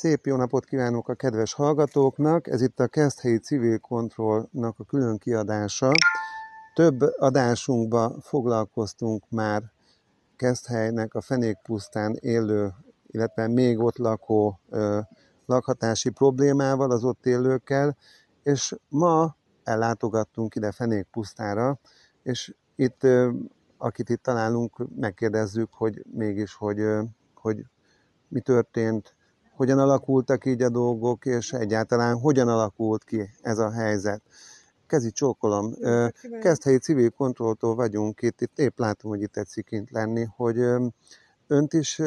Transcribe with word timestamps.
Szép 0.00 0.26
jó 0.26 0.36
napot 0.36 0.64
kívánok 0.64 1.08
a 1.08 1.14
kedves 1.14 1.52
hallgatóknak! 1.52 2.46
Ez 2.46 2.62
itt 2.62 2.80
a 2.80 2.86
Keszthelyi 2.86 3.38
Civil 3.38 3.78
Kontrollnak 3.78 4.78
a 4.78 4.84
külön 4.84 5.18
kiadása. 5.18 5.90
Több 6.74 7.00
adásunkba 7.00 8.14
foglalkoztunk 8.20 9.24
már 9.28 9.62
Keszthelynek 10.36 11.14
a 11.14 11.20
fenékpusztán 11.20 12.16
élő, 12.20 12.72
illetve 13.06 13.48
még 13.48 13.78
ott 13.78 13.96
lakó 13.96 14.60
ö, 14.68 15.00
lakhatási 15.46 16.10
problémával, 16.10 16.90
az 16.90 17.04
ott 17.04 17.26
élőkkel, 17.26 17.96
és 18.42 18.76
ma 18.88 19.36
ellátogattunk 19.64 20.54
ide 20.54 20.72
Fenékpusztára, 20.72 21.78
és 22.22 22.54
itt, 22.76 23.04
ö, 23.04 23.30
akit 23.76 24.08
itt 24.08 24.22
találunk, 24.22 24.96
megkérdezzük, 24.96 25.72
hogy 25.72 26.04
mégis, 26.12 26.54
hogy, 26.54 26.78
ö, 26.78 27.02
hogy 27.34 27.66
mi 28.28 28.40
történt, 28.40 29.14
hogyan 29.60 29.78
alakultak 29.78 30.44
így 30.44 30.62
a 30.62 30.68
dolgok, 30.68 31.26
és 31.26 31.52
egyáltalán 31.52 32.18
hogyan 32.18 32.48
alakult 32.48 33.04
ki 33.04 33.30
ez 33.42 33.58
a 33.58 33.70
helyzet. 33.70 34.22
Kezi 34.86 35.10
csókolom. 35.10 35.74
Kezdhelyi 36.40 36.78
civil 36.78 37.10
kontrolltól 37.10 37.74
vagyunk 37.74 38.22
itt, 38.22 38.40
itt 38.40 38.58
épp 38.58 38.78
látom, 38.78 39.10
hogy 39.10 39.22
itt 39.22 39.32
tetszik 39.32 39.64
kint 39.64 39.90
lenni, 39.90 40.26
hogy 40.36 40.58
önt 41.46 41.72
is 41.72 42.00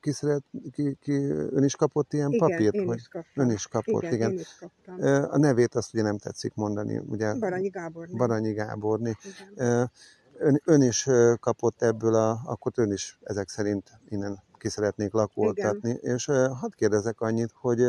ki, 0.00 0.12
szeret, 0.12 0.44
ki, 0.72 0.96
ki 1.00 1.12
ön 1.30 1.64
is 1.64 1.76
kapott 1.76 2.12
ilyen 2.12 2.32
Igen, 2.32 2.48
papírt? 2.48 2.74
én 2.74 2.86
hogy 2.86 2.96
is 2.96 3.08
kaptam. 3.08 3.44
Ön 3.44 3.50
is 3.50 3.66
kapott, 3.66 4.02
igen. 4.02 4.14
igen. 4.14 4.30
Én 4.30 4.38
is 4.38 4.56
kaptam. 4.60 5.30
A 5.30 5.38
nevét 5.38 5.74
azt 5.74 5.94
ugye 5.94 6.02
nem 6.02 6.18
tetszik 6.18 6.54
mondani, 6.54 6.98
ugye? 6.98 7.34
Baranyi 7.34 7.68
Gábor. 7.68 8.06
nem? 8.06 8.16
Baranyi 8.16 8.52
Gáborni. 8.52 9.16
Igen. 9.56 9.90
Ön, 10.38 10.62
ön 10.64 10.82
is 10.82 11.08
kapott 11.40 11.82
ebből 11.82 12.14
a, 12.14 12.40
akkor 12.44 12.72
ön 12.74 12.92
is 12.92 13.18
ezek 13.22 13.48
szerint 13.48 13.90
innen 14.08 14.48
ki 14.60 14.68
szeretnék 14.68 15.12
lakoltatni, 15.12 15.98
és 16.00 16.24
hadd 16.60 16.70
kérdezek 16.76 17.20
annyit, 17.20 17.50
hogy 17.54 17.80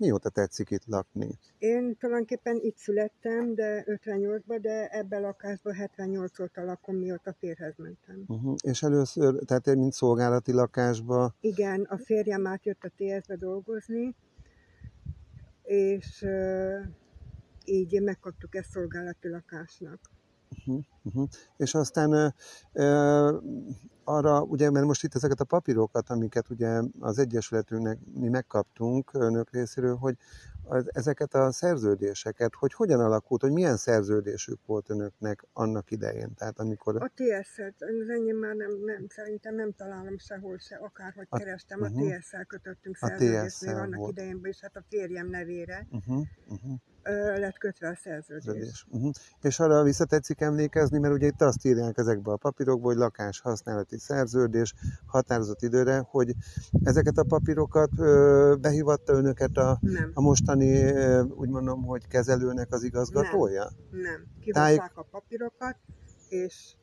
mióta 0.00 0.28
tetszik 0.28 0.70
itt 0.70 0.86
lakni? 0.86 1.38
Én 1.58 1.96
tulajdonképpen 1.96 2.58
itt 2.60 2.76
születtem, 2.76 3.54
de 3.54 3.84
58-ban, 3.86 4.58
de 4.60 4.88
ebben 4.88 5.22
a 5.22 5.26
lakásban 5.26 5.74
78 5.74 6.40
óta 6.40 6.64
lakom, 6.64 6.96
mióta 6.96 7.32
férhez 7.38 7.74
mentem. 7.76 8.24
Uh-huh. 8.26 8.54
És 8.62 8.82
először, 8.82 9.34
tehát 9.46 9.68
egy 9.68 9.78
mint 9.78 9.92
szolgálati 9.92 10.52
lakásba, 10.52 11.34
Igen, 11.40 11.82
a 11.82 11.96
férjem 11.96 12.46
átjött 12.46 12.84
a 12.84 12.90
TS-be 12.96 13.36
dolgozni, 13.36 14.14
és 15.62 16.22
uh, 16.22 16.86
így 17.64 18.02
megkaptuk 18.02 18.54
ezt 18.54 18.70
szolgálati 18.70 19.28
lakásnak. 19.28 19.98
Uh-huh. 20.58 20.84
Uh-huh. 21.02 21.28
és 21.56 21.74
aztán 21.74 22.12
ö, 22.12 22.26
ö, 22.72 23.38
arra, 24.04 24.42
ugye, 24.42 24.70
mert 24.70 24.86
most 24.86 25.04
itt 25.04 25.14
ezeket 25.14 25.40
a 25.40 25.44
papírokat, 25.44 26.10
amiket 26.10 26.50
ugye 26.50 26.80
az 27.00 27.18
Egyesületünknek 27.18 27.98
mi 28.14 28.28
megkaptunk 28.28 29.10
önök 29.14 29.50
részéről, 29.50 29.96
hogy 29.96 30.16
az, 30.64 30.94
ezeket 30.94 31.34
a 31.34 31.52
szerződéseket, 31.52 32.54
hogy 32.54 32.72
hogyan 32.74 33.00
alakult, 33.00 33.40
hogy 33.40 33.52
milyen 33.52 33.76
szerződésük 33.76 34.58
volt 34.66 34.90
önöknek 34.90 35.46
annak 35.52 35.90
idején, 35.90 36.34
tehát 36.34 36.58
amikor... 36.58 37.02
A 37.02 37.10
TS-et, 37.14 37.74
az 38.02 38.08
enyém 38.08 38.36
már 38.36 38.54
nem, 38.54 38.70
nem, 38.84 39.06
szerintem 39.08 39.54
nem 39.54 39.72
találom 39.72 40.18
sehol 40.18 40.58
se, 40.58 40.76
akárhogy 40.76 41.26
A- 41.28 41.36
kerestem, 41.38 41.82
a 41.82 41.86
uh-huh. 41.86 42.16
TS-szel 42.18 42.44
kötöttünk 42.44 42.96
A 43.00 43.06
szerződést 43.06 43.40
még 43.40 43.48
TS-szel 43.48 43.80
annak 43.80 43.98
volt. 43.98 44.10
idején, 44.10 44.40
és 44.42 44.60
hát 44.60 44.76
a 44.76 44.82
férjem 44.88 45.28
nevére 45.28 45.86
Uh-huh, 45.90 46.26
uh-huh. 46.46 46.72
Lett 47.38 47.58
kötve 47.58 47.88
a 47.88 47.94
szerződés. 47.94 48.86
Uh-huh. 48.88 49.10
És 49.42 49.60
arra 49.60 49.82
visszatetszik 49.82 50.40
emlékezni, 50.40 50.98
mert 50.98 51.14
ugye 51.14 51.26
itt 51.26 51.40
azt 51.40 51.64
írják 51.64 51.98
ezekbe 51.98 52.32
a 52.32 52.36
papírokba, 52.36 52.86
hogy 52.86 52.96
lakás 52.96 53.40
használati 53.40 53.98
szerződés 53.98 54.74
határozott 55.06 55.62
időre, 55.62 55.98
hogy 56.10 56.34
ezeket 56.84 57.18
a 57.18 57.24
papírokat 57.24 57.90
ö, 57.98 58.54
behívatta 58.60 59.12
önöket 59.12 59.56
a, 59.56 59.78
Nem, 59.80 60.10
a 60.14 60.20
mostani, 60.20 60.82
ö, 60.82 61.22
úgy 61.22 61.48
mondom, 61.48 61.82
hogy 61.82 62.06
kezelőnek 62.06 62.72
az 62.72 62.82
igazgatója? 62.82 63.70
nem. 63.90 64.26
Kihozzák 64.40 64.96
a 64.96 65.02
papírokat, 65.02 65.76
és 66.28 66.74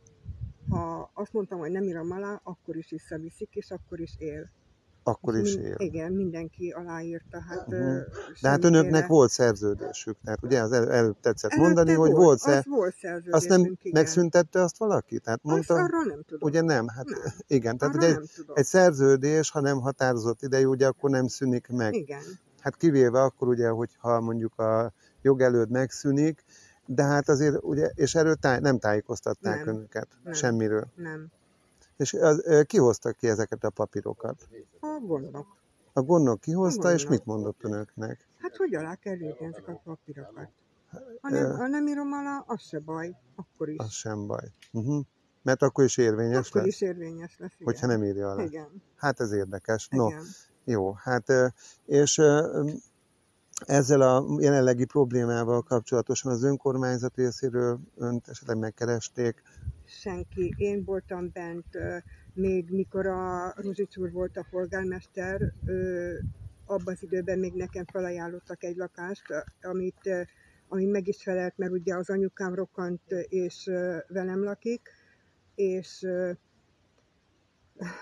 ha 0.70 1.12
azt 1.14 1.34
mondtam, 1.34 1.60
hogy 1.60 1.72
nem 1.72 1.84
írom 1.84 2.12
alá, 2.12 2.42
akkor 2.44 2.76
is 2.76 2.90
visszaviszik, 2.90 3.56
és 3.56 3.72
akkor 3.72 4.00
is 4.00 4.16
él. 4.18 4.50
Akkor 5.08 5.36
is 5.36 5.56
él. 5.56 5.76
Igen, 5.78 6.12
mindenki 6.12 6.70
aláírta. 6.70 7.42
Hát, 7.50 7.68
uh-huh. 7.68 8.00
De 8.42 8.50
hát 8.50 8.64
önöknek 8.64 9.08
volt 9.08 9.30
szerződésük, 9.30 10.18
tehát 10.24 10.44
ugye 10.44 10.62
az 10.62 10.72
el, 10.72 10.92
előbb 10.92 11.20
tetszett 11.22 11.56
mondani, 11.56 11.94
hogy 11.94 12.12
volt, 12.12 12.40
szer... 12.40 12.58
az 12.58 12.66
volt 12.66 12.88
azt 12.88 12.98
szerződésünk, 13.02 13.50
nem 13.50 13.62
igen. 13.62 13.92
megszüntette 13.94 14.62
azt 14.62 14.78
valaki? 14.78 15.20
Tehát 15.20 15.40
Azt 15.44 15.54
mondta, 15.54 15.74
arról 15.74 16.04
nem 16.04 16.22
tudom. 16.28 16.50
ugye 16.50 16.62
nem, 16.62 16.88
hát 16.88 17.06
Nem. 17.06 17.20
igen, 17.58 17.78
tehát 17.78 17.96
ugye 17.96 18.08
egy, 18.08 18.32
tudom. 18.36 18.56
egy 18.56 18.66
szerződés, 18.66 19.52
ha 19.52 19.62
nem 19.62 19.80
határozott 19.80 20.42
idejű, 20.42 20.66
ugye 20.66 20.88
akkor 20.88 21.10
nem 21.10 21.28
szűnik 21.28 21.68
meg. 21.68 21.94
Igen. 21.94 22.22
Hát 22.60 22.76
kivéve 22.78 23.22
akkor 23.22 23.48
ugye, 23.48 23.68
hogyha 23.68 24.22
mondjuk 24.22 24.60
a 24.60 24.94
jogelőd 25.22 25.70
megszűnik, 25.70 26.44
de 26.86 27.04
hát 27.04 27.30
azért 27.30 27.58
ugye, 27.62 27.92
és 27.96 28.16
erről 28.16 28.36
táj, 28.36 28.60
nem 28.60 28.80
tájékoztatták 28.80 29.66
Nem. 29.66 29.76
önöket 29.76 30.08
Nem. 30.24 30.34
semmiről. 30.34 30.88
Nem. 30.96 31.28
És 31.98 32.14
az, 32.14 32.42
ö, 32.46 32.64
ki 32.64 33.28
ezeket 33.28 33.64
a 33.64 33.70
papírokat? 33.70 34.48
A 34.80 35.00
gondok. 35.02 35.56
A 35.94 36.02
gondok 36.02 36.40
kihozta, 36.40 36.88
A 36.88 36.92
és 36.92 37.08
mit 37.08 37.26
mondott 37.26 37.64
önöknek? 37.64 38.28
Hát 38.42 38.56
hogy 38.56 38.76
alá 38.76 38.96
kell 38.96 39.20
írni 39.20 39.46
ezeket 39.46 39.76
a 39.76 39.82
papírokat? 39.84 40.50
Ha 41.22 41.30
nem, 41.30 41.52
ha 41.52 41.68
nem 41.68 41.88
írom 41.88 42.12
alá, 42.14 42.44
az 42.46 42.62
se 42.62 42.80
baj. 42.80 43.16
Akkor 43.36 43.70
is. 43.70 43.78
Az 43.78 43.92
sem 43.92 44.28
baj. 44.28 44.52
Uh-huh. 44.72 45.06
Mert 45.42 45.62
akkor 45.62 45.84
is 45.84 45.98
érvényes 45.98 46.48
akkor 46.48 46.62
lesz, 46.62 46.74
is 46.74 46.82
érvényes 46.82 47.38
lesz. 47.40 47.52
Igen. 47.54 47.66
hogyha 47.66 47.88
nem 47.88 48.04
írja 48.04 48.30
alá. 48.30 48.44
Igen. 48.44 48.82
Hát 48.96 49.20
ez 49.20 49.32
érdekes. 49.32 49.88
No, 49.92 50.08
Igen. 50.08 50.26
jó, 50.64 50.92
hát 50.92 51.32
és 51.86 52.22
ezzel 53.66 54.02
a 54.02 54.26
jelenlegi 54.40 54.86
problémával 54.86 55.62
kapcsolatosan 55.62 56.32
az 56.32 56.44
önkormányzat 56.44 57.16
részéről 57.16 57.80
önt 57.96 58.28
esetleg 58.28 58.58
megkeresték, 58.58 59.42
senki. 59.88 60.54
Én 60.58 60.84
voltam 60.84 61.30
bent, 61.34 61.78
még 62.34 62.70
mikor 62.70 63.06
a 63.06 63.54
Ruzsics 63.56 63.98
úr 63.98 64.12
volt 64.12 64.38
a 64.38 64.48
polgármester, 64.50 65.54
abban 66.66 66.94
az 66.94 67.04
időben 67.04 67.40
még 67.40 67.54
nekem 67.54 67.86
felajánlottak 67.86 68.64
egy 68.64 68.76
lakást, 68.76 69.26
amit, 69.62 70.28
ami 70.68 70.86
meg 70.86 71.08
is 71.08 71.24
felelt, 71.24 71.58
mert 71.58 71.72
ugye 71.72 71.96
az 71.96 72.10
anyukám 72.10 72.54
rokkant 72.56 73.12
és 73.30 73.64
velem 74.08 74.44
lakik, 74.44 74.90
és 75.56 76.06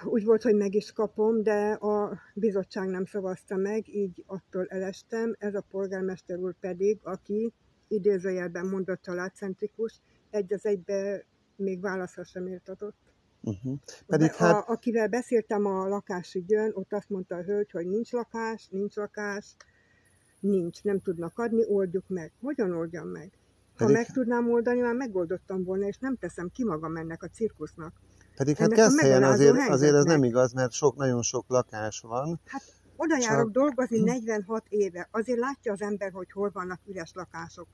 úgy 0.03 0.25
volt, 0.25 0.43
hogy 0.43 0.55
meg 0.55 0.73
is 0.73 0.91
kapom, 0.91 1.43
de 1.43 1.71
a 1.71 2.19
bizottság 2.33 2.87
nem 2.87 3.05
szavazta 3.05 3.55
meg, 3.55 3.87
így 3.87 4.23
attól 4.27 4.65
elestem. 4.65 5.35
Ez 5.39 5.55
a 5.55 5.65
polgármester 5.71 6.37
úr 6.37 6.55
pedig, 6.59 6.99
aki 7.03 7.53
idézőjelben 7.87 8.65
mondott 8.65 9.01
családcentrikus, 9.01 10.01
egy 10.29 10.53
az 10.53 10.65
egybe 10.65 11.25
még 11.55 11.81
válaszra 11.81 12.23
sem 12.23 12.47
ért 12.47 12.69
adott. 12.69 12.97
uh-huh. 13.41 13.79
pedig 14.07 14.27
De 14.29 14.35
hát 14.37 14.67
a, 14.67 14.71
akivel 14.71 15.07
beszéltem 15.07 15.65
a 15.65 15.87
lakásügyön, 15.87 16.71
ott 16.73 16.93
azt 16.93 17.09
mondta 17.09 17.35
a 17.35 17.41
hölgy, 17.43 17.71
hogy 17.71 17.87
nincs 17.87 18.11
lakás, 18.11 18.67
nincs 18.71 18.95
lakás, 18.95 19.55
nincs, 20.39 20.83
nem 20.83 20.99
tudnak 20.99 21.37
adni, 21.39 21.65
oldjuk 21.67 22.03
meg. 22.07 22.31
Hogyan 22.41 22.71
oldjam 22.71 23.07
meg? 23.07 23.31
Ha 23.75 23.85
Pedig- 23.85 23.95
meg 23.95 24.05
tudnám 24.05 24.51
oldani, 24.51 24.79
már 24.79 24.95
megoldottam 24.95 25.63
volna, 25.63 25.85
és 25.87 25.97
nem 25.97 26.15
teszem 26.17 26.49
ki 26.49 26.63
magam 26.63 26.95
ennek 26.95 27.23
a 27.23 27.27
cirkusznak. 27.27 27.93
Pedig 28.35 28.55
hát 28.57 28.73
Keszthelyen 28.73 29.23
azért, 29.23 29.69
azért 29.69 29.93
ez 29.93 30.03
nem 30.03 30.23
igaz, 30.23 30.53
mert 30.53 30.71
sok, 30.71 30.95
nagyon 30.95 31.21
sok 31.21 31.45
lakás 31.47 31.99
van. 31.99 32.39
Oda 32.95 33.17
Csak- 33.17 33.23
járok 33.23 33.51
dolgozni 33.51 33.99
46 33.99 34.65
éve. 34.69 35.07
Azért 35.11 35.39
látja 35.39 35.71
az 35.71 35.81
ember, 35.81 36.11
hogy 36.11 36.31
hol 36.31 36.49
vannak 36.53 36.79
üres 36.85 37.11
lakások. 37.13 37.67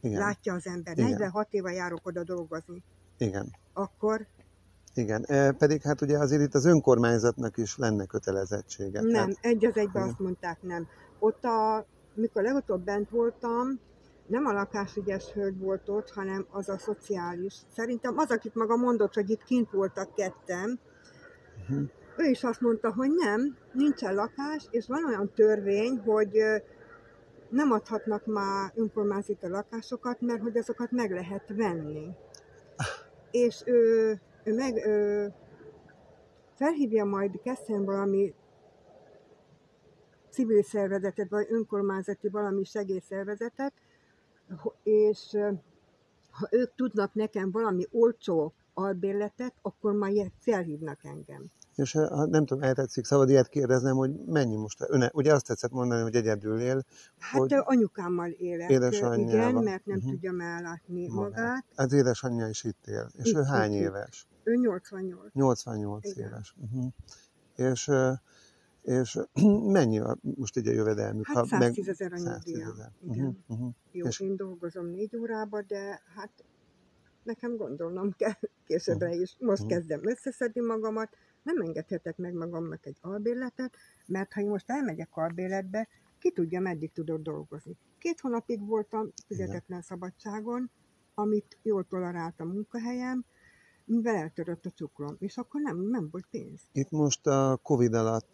Igen, 0.00 0.18
Látja 0.18 0.54
az 0.54 0.66
ember. 0.66 0.98
Igen. 0.98 1.10
46 1.10 1.52
éve 1.52 1.72
járok 1.72 2.06
oda 2.06 2.22
dolgozni. 2.24 2.82
Igen, 3.18 3.46
Akkor 3.72 4.26
igen. 4.94 5.24
E, 5.26 5.52
pedig 5.52 5.82
hát 5.82 6.00
ugye 6.00 6.18
azért 6.18 6.42
itt 6.42 6.54
az 6.54 6.64
önkormányzatnak 6.64 7.56
is 7.56 7.76
lenne 7.76 8.04
kötelezettsége. 8.04 9.00
nem, 9.00 9.10
Tehát, 9.12 9.38
egy 9.40 9.64
az 9.64 9.76
egyben 9.76 10.02
Igen. 10.02 10.08
azt 10.08 10.18
mondták 10.18 10.62
nem. 10.62 10.86
Ott 11.18 11.44
a, 11.44 11.86
mikor 12.14 12.42
legutóbb 12.42 12.84
bent 12.84 13.10
voltam, 13.10 13.80
nem 14.26 14.46
a 14.46 14.52
lakásügyes 14.52 15.32
hölgy 15.32 15.58
volt 15.58 15.88
ott, 15.88 16.10
hanem 16.10 16.46
az 16.50 16.68
a 16.68 16.78
szociális. 16.78 17.54
Szerintem 17.74 18.18
az, 18.18 18.30
akit 18.30 18.54
maga 18.54 18.76
mondott, 18.76 19.14
hogy 19.14 19.30
itt 19.30 19.44
kint 19.44 19.70
voltak 19.70 20.14
ketten, 20.14 20.80
Mhm. 21.68 21.82
ő 22.16 22.24
is 22.24 22.44
azt 22.44 22.60
mondta, 22.60 22.92
hogy 22.92 23.10
nem, 23.10 23.56
nincsen 23.72 24.14
lakás, 24.14 24.66
és 24.70 24.86
van 24.86 25.04
olyan 25.04 25.30
törvény, 25.34 25.98
hogy 26.04 26.38
nem 27.48 27.70
adhatnak 27.72 28.26
már 28.26 28.72
önkormányzati 28.74 29.48
lakásokat, 29.48 30.20
mert 30.20 30.40
hogy 30.42 30.56
azokat 30.56 30.90
meg 30.90 31.10
lehet 31.10 31.42
venni. 31.56 32.06
És 33.32 33.62
ő, 33.64 34.20
ő 34.44 34.54
meg 34.54 34.76
ő, 34.86 35.32
felhívja 36.54 37.04
majd 37.04 37.40
Keszthelyen 37.42 37.84
valami 37.84 38.34
civil 40.30 40.62
szervezetet, 40.62 41.28
vagy 41.28 41.46
önkormányzati 41.50 42.28
valami 42.28 42.64
segélyszervezetet, 42.64 43.72
és 44.82 45.36
ha 46.30 46.48
ők 46.50 46.74
tudnak 46.74 47.14
nekem 47.14 47.50
valami 47.50 47.86
olcsó 47.90 48.52
albérletet, 48.74 49.54
akkor 49.62 49.92
majd 49.92 50.30
felhívnak 50.38 51.04
engem. 51.04 51.50
És 51.76 51.92
ha 51.92 52.26
nem 52.26 52.46
tudom, 52.46 52.62
eltetszik, 52.62 53.04
szabad 53.04 53.28
ilyet 53.28 53.48
kérdeznem, 53.48 53.96
hogy 53.96 54.10
mennyi 54.26 54.56
most, 54.56 54.84
öne, 54.88 55.10
ugye 55.14 55.32
azt 55.34 55.46
tetszett 55.46 55.70
mondani, 55.70 56.02
hogy 56.02 56.14
egyedül 56.14 56.60
él, 56.60 56.84
Hát 57.18 57.40
hogy 57.40 57.52
anyukámmal 57.54 58.30
élek, 58.30 58.70
Édesanyjával. 58.70 59.50
igen, 59.50 59.62
mert 59.62 59.86
nem 59.86 59.96
Mhm. 59.98 60.08
tudja 60.08 60.32
ellátni 60.40 61.06
magát. 61.08 61.30
magát. 61.30 61.64
Az 61.74 61.92
édesanyja 61.92 62.48
is 62.48 62.64
itt 62.64 62.86
él. 62.86 63.10
És 63.16 63.30
Itt, 63.30 63.36
ő 63.36 63.42
hány 63.42 63.72
itt, 63.72 63.80
éves? 63.80 64.26
Ő 64.42 64.54
88. 64.54 65.32
88 65.32 66.06
Igen. 66.10 66.26
éves. 66.28 66.54
Uh-huh. 66.62 66.92
És, 67.56 67.90
és 68.82 69.18
mennyi 69.78 69.98
a, 69.98 70.16
most 70.36 70.56
egy 70.56 70.66
a 70.66 70.72
jövedelmük? 70.72 71.26
Hát 71.26 71.36
ha 71.36 71.58
meg- 71.58 71.60
110 71.74 71.88
ezer 71.88 72.12
a 72.12 72.16
110 72.18 72.54
nyugdíja. 72.56 72.92
Uh-huh. 73.00 73.34
Uh-huh. 73.46 73.70
Jó, 73.92 74.06
És- 74.06 74.20
én 74.20 74.36
dolgozom 74.36 74.86
négy 74.86 75.16
órába, 75.16 75.62
de 75.62 76.02
hát 76.16 76.30
nekem 77.22 77.56
gondolnom 77.56 78.10
kell 78.16 78.32
későbbre 78.66 79.14
is. 79.14 79.36
Most 79.40 79.60
Mhm. 79.62 79.70
kezdem 79.70 80.00
összeszedni 80.08 80.60
magamat, 80.60 81.08
nem 81.42 81.60
engedhetek 81.60 82.16
meg 82.16 82.34
magamnak 82.34 82.86
egy 82.86 82.98
albérletet, 83.00 83.76
mert 84.06 84.32
ha 84.32 84.40
én 84.40 84.48
most 84.48 84.70
elmegyek 84.70 85.08
albérletbe, 85.12 85.88
ki 86.18 86.30
tudja, 86.32 86.60
meddig 86.60 86.92
tudok 86.92 87.22
dolgozni. 87.22 87.76
Két 87.98 88.20
hónapig 88.20 88.66
voltam 88.66 89.08
fizetetlen 89.26 89.82
szabadságon, 89.82 90.70
amit 91.14 91.58
jól 91.62 91.84
tolerált 91.88 92.40
a 92.40 92.44
munkahelyem, 92.44 93.24
mivel 93.84 94.14
eltörött 94.14 94.66
a 94.66 94.70
cukrom, 94.70 95.16
és 95.18 95.36
akkor 95.36 95.60
nem, 95.60 95.80
nem 95.80 96.08
volt 96.10 96.26
pénz. 96.30 96.60
Itt 96.72 96.90
most 96.90 97.26
a 97.26 97.58
Covid 97.62 97.94
alatt 97.94 98.32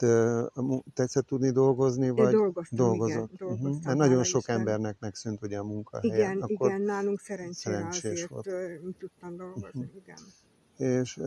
tetszett 0.94 1.26
tudni 1.26 1.50
dolgozni, 1.50 2.10
vagy 2.10 2.32
dolgoztam, 2.32 2.76
dolgozott? 2.78 3.32
igen, 3.32 3.48
Uh-huh. 3.48 3.60
dolgoztam. 3.60 3.96
Mert 3.96 4.08
nagyon 4.08 4.24
sok 4.24 4.40
Isten. 4.40 4.58
embernek 4.58 4.96
megszűnt 4.98 5.42
ugye 5.42 5.58
a 5.58 5.64
munkahelye. 5.64 6.14
Igen, 6.14 6.40
Akkor, 6.40 6.68
igen, 6.68 6.80
nálunk 6.82 7.20
szerencsére 7.20 7.76
szerencsés 7.76 8.02
azért 8.30 8.80
volt. 8.80 8.96
tudtam 8.98 9.36
dolgozni, 9.36 9.80
Mhm. 9.84 9.96
igen. 9.96 10.18
És 10.98 11.20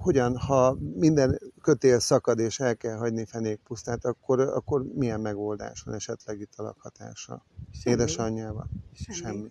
hogyan, 0.00 0.36
ha 0.36 0.76
minden 0.94 1.38
kötél 1.62 1.98
szakad 1.98 2.38
és 2.38 2.60
el 2.60 2.76
kell 2.76 2.96
hagyni 2.96 3.24
fenékpusztát, 3.24 4.04
akkor, 4.04 4.40
akkor 4.40 4.84
milyen 4.94 5.20
megoldás 5.20 5.82
van 5.82 5.94
esetleg 5.94 6.40
itt 6.40 6.52
a 6.56 6.62
lakhatásra? 6.62 7.44
Semmi. 7.70 7.96
Édesanyjával? 7.96 8.68
Semmi. 8.92 9.14
Semmi. 9.14 9.50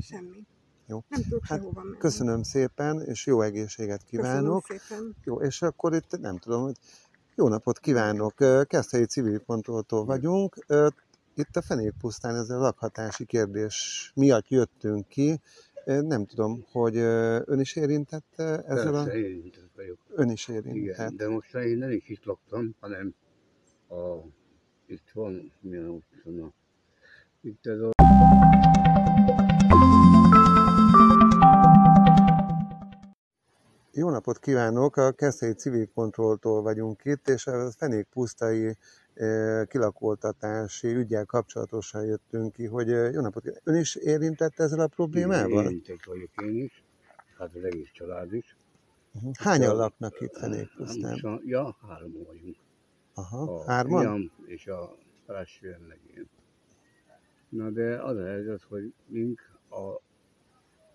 Semmi. 0.00 0.46
Jó. 0.86 1.04
Nem 1.08 1.22
tudok 1.22 1.46
Hát, 1.46 1.60
menni. 1.60 1.96
Köszönöm 1.98 2.42
szépen, 2.42 3.02
és 3.02 3.26
jó 3.26 3.42
egészséget 3.42 4.02
kívánok. 4.02 4.64
Köszönöm 4.66 4.86
szépen. 4.88 5.16
Jó, 5.24 5.40
és 5.40 5.62
akkor 5.62 5.94
itt 5.94 6.18
nem 6.20 6.38
tudom, 6.38 6.62
hogy 6.62 6.76
jó 7.34 7.48
napot 7.48 7.78
kívánok. 7.78 8.34
Keszthelyi 8.66 9.04
civil 9.04 9.38
kontrolltól 9.46 10.04
vagyunk. 10.04 10.66
Itt 11.34 11.56
a 11.56 11.62
Fenékpusztán 11.62 12.34
ez 12.34 12.50
a 12.50 12.58
lakhatási 12.58 13.24
kérdés 13.24 14.10
miatt 14.14 14.48
jöttünk 14.48 15.08
ki. 15.08 15.40
Nem 15.86 16.24
tudom, 16.24 16.64
hogy 16.70 16.96
ön 17.44 17.60
is 17.60 17.76
érintett 17.76 18.38
ezzel 18.66 18.94
a... 18.94 19.12
Érintett 19.12 19.70
vagyok. 19.74 19.98
Ön 20.08 20.30
is 20.30 20.48
érintett. 20.48 20.76
Igen, 20.76 21.16
de 21.16 21.28
most 21.28 21.54
én 21.54 21.78
nem 21.78 21.90
is 21.90 22.08
itt 22.08 22.24
laktam, 22.24 22.74
hanem 22.80 23.14
a, 23.88 23.94
itt 24.86 25.10
van, 25.12 25.52
milyen 25.60 25.88
utcana. 25.88 26.52
Itt 27.40 27.66
ez 27.66 27.80
a 27.80 27.90
Jó 33.92 34.10
napot 34.10 34.38
kívánok! 34.38 34.96
A 34.96 35.12
Keszthelyi 35.12 35.52
Civil 35.52 35.88
Kontrolltól 35.94 36.62
vagyunk 36.62 37.04
itt, 37.04 37.28
és 37.28 37.46
a 37.46 37.70
Fenék 37.70 38.06
pusztai 38.06 38.76
kilakoltatási 39.68 40.94
ügyel 40.94 41.24
kapcsolatosan 41.24 42.04
jöttünk 42.04 42.52
ki, 42.52 42.66
hogy 42.66 42.88
jó 42.88 43.20
napot! 43.20 43.60
Ön 43.64 43.74
is 43.76 43.94
érintett 43.94 44.58
ezzel 44.58 44.80
a 44.80 44.86
problémával? 44.86 45.64
érintett 45.64 46.04
vagyok 46.04 46.30
én 46.42 46.56
is, 46.56 46.84
hát 47.38 47.54
az 47.54 47.64
egész 47.64 47.90
család 47.92 48.32
is. 48.32 48.56
Uh-huh. 49.12 49.34
Hányan 49.34 49.76
laknak 49.76 50.20
itt 50.20 50.36
Fenék 50.36 50.68
pusztán? 50.76 51.18
Most, 51.22 51.42
ja, 51.44 51.76
hárman 51.88 52.24
vagyunk. 52.26 52.56
Aha, 53.14 53.54
A 53.54 53.64
hárman? 53.70 54.00
fiam 54.02 54.32
és 54.46 54.66
a 54.66 54.96
feleségem 55.26 55.80
meg 55.88 55.98
én. 56.16 56.28
Na 57.48 57.70
de 57.70 58.02
az 58.02 58.16
a 58.16 58.26
helyzet, 58.26 58.62
hogy 58.62 58.92
mink 59.06 59.40
a 59.70 60.00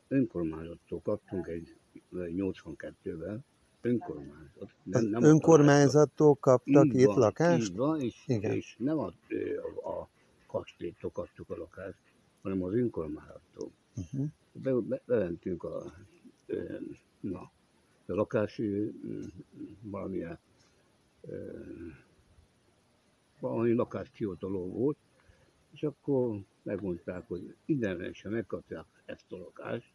önkormányzattól 0.08 1.02
kaptunk 1.02 1.48
egy 1.48 1.76
82-ben 2.14 3.46
önkormányzat. 3.82 4.74
Az 4.92 5.04
a 5.14 5.22
önkormányzattól 5.22 6.36
kaptak 6.36 6.86
Így 6.86 6.96
itt 6.96 7.06
van, 7.06 7.18
lakást? 7.18 7.70
Így 7.70 7.76
van, 7.76 8.02
és, 8.02 8.24
Igen. 8.28 8.52
és 8.52 8.76
nem 8.80 8.98
a, 9.00 9.14
a, 9.84 9.90
a 9.90 10.08
kastélytól 10.48 11.12
kaptuk 11.12 11.50
a 11.50 11.58
lakást, 11.58 12.02
hanem 12.42 12.64
az 12.64 12.74
önkormányzattól. 12.74 13.72
Uh-huh. 13.96 14.28
Be, 14.52 14.74
be, 14.74 15.02
bementünk 15.06 15.64
a, 15.64 15.94
na, 17.20 17.52
a 18.06 18.14
lakási 18.14 18.66
ö, 18.66 18.92
valamilyen 19.82 20.40
valami 23.40 23.74
lakáskihotaló 23.74 24.68
volt, 24.68 24.98
és 25.72 25.84
akkor 25.84 26.40
megmondták, 26.64 27.28
hogy 27.28 27.56
idegenesen 27.66 28.32
megkapják 28.32 28.86
ezt 29.06 29.32
a 29.32 29.38
lakást, 29.38 29.92